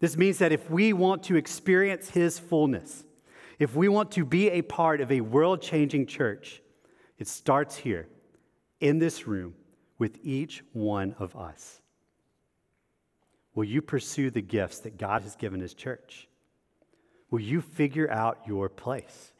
This 0.00 0.16
means 0.16 0.38
that 0.38 0.52
if 0.52 0.70
we 0.70 0.92
want 0.92 1.24
to 1.24 1.36
experience 1.36 2.10
his 2.10 2.38
fullness, 2.38 3.04
if 3.58 3.74
we 3.74 3.88
want 3.88 4.12
to 4.12 4.24
be 4.24 4.50
a 4.50 4.62
part 4.62 5.00
of 5.00 5.10
a 5.10 5.20
world 5.20 5.60
changing 5.60 6.06
church, 6.06 6.62
it 7.18 7.26
starts 7.26 7.76
here 7.76 8.08
in 8.80 8.98
this 8.98 9.26
room 9.26 9.54
with 9.98 10.18
each 10.22 10.62
one 10.72 11.14
of 11.18 11.36
us. 11.36 11.80
Will 13.58 13.64
you 13.64 13.82
pursue 13.82 14.30
the 14.30 14.40
gifts 14.40 14.78
that 14.78 14.98
God 14.98 15.22
has 15.22 15.34
given 15.34 15.58
His 15.58 15.74
church? 15.74 16.28
Will 17.28 17.40
you 17.40 17.60
figure 17.60 18.08
out 18.08 18.38
your 18.46 18.68
place? 18.68 19.32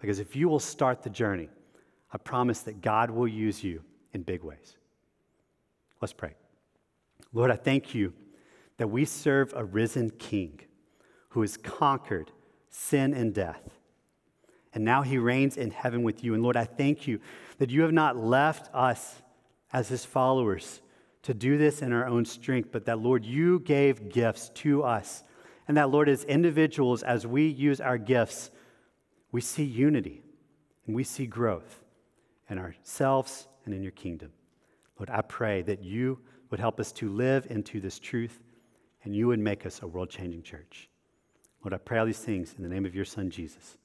Because 0.00 0.18
if 0.18 0.34
you 0.34 0.48
will 0.48 0.58
start 0.58 1.02
the 1.02 1.10
journey, 1.10 1.50
I 2.10 2.16
promise 2.16 2.60
that 2.60 2.80
God 2.80 3.10
will 3.10 3.28
use 3.28 3.62
you 3.62 3.82
in 4.14 4.22
big 4.22 4.42
ways. 4.42 4.78
Let's 6.00 6.14
pray. 6.14 6.32
Lord, 7.34 7.50
I 7.50 7.56
thank 7.56 7.94
you 7.94 8.14
that 8.78 8.88
we 8.88 9.04
serve 9.04 9.52
a 9.54 9.62
risen 9.62 10.08
King 10.08 10.60
who 11.28 11.42
has 11.42 11.58
conquered 11.58 12.30
sin, 12.70 13.12
and 13.12 13.34
death. 13.34 13.68
And 14.72 14.86
now 14.86 15.02
he 15.02 15.18
reigns 15.18 15.58
in 15.58 15.70
heaven 15.70 16.02
with 16.02 16.24
you. 16.24 16.32
And 16.32 16.42
Lord, 16.42 16.56
I 16.56 16.64
thank 16.64 17.06
you 17.06 17.20
that 17.58 17.68
you 17.68 17.82
have 17.82 17.92
not 17.92 18.16
left 18.16 18.74
us 18.74 19.20
as 19.70 19.88
his 19.88 20.06
followers 20.06 20.80
to 21.22 21.34
do 21.34 21.56
this 21.56 21.82
in 21.82 21.92
our 21.92 22.06
own 22.06 22.24
strength, 22.24 22.70
but 22.72 22.86
that, 22.86 22.98
Lord, 22.98 23.24
you 23.24 23.60
gave 23.60 24.08
gifts 24.08 24.50
to 24.56 24.82
us. 24.82 25.22
And 25.68 25.76
that, 25.76 25.90
Lord, 25.90 26.08
as 26.08 26.24
individuals, 26.24 27.02
as 27.02 27.26
we 27.26 27.46
use 27.46 27.80
our 27.80 27.98
gifts, 27.98 28.50
we 29.30 29.40
see 29.40 29.64
unity 29.64 30.22
and 30.86 30.96
we 30.96 31.04
see 31.04 31.26
growth 31.26 31.82
in 32.50 32.58
ourselves 32.58 33.46
and 33.64 33.72
in 33.72 33.82
your 33.82 33.92
kingdom. 33.92 34.32
Lord, 34.98 35.10
I 35.10 35.22
pray 35.22 35.62
that 35.62 35.82
you 35.82 36.18
would 36.50 36.60
help 36.60 36.80
us 36.80 36.92
to 36.92 37.08
live 37.08 37.46
into 37.48 37.80
this 37.80 37.98
truth 37.98 38.40
and 39.04 39.14
you 39.14 39.28
would 39.28 39.38
make 39.38 39.64
us 39.64 39.80
a 39.82 39.86
world 39.86 40.10
changing 40.10 40.42
church. 40.42 40.88
Lord, 41.64 41.72
I 41.72 41.78
pray 41.78 41.98
all 41.98 42.06
these 42.06 42.18
things 42.18 42.54
in 42.56 42.62
the 42.62 42.68
name 42.68 42.84
of 42.84 42.94
your 42.94 43.04
Son, 43.04 43.30
Jesus. 43.30 43.78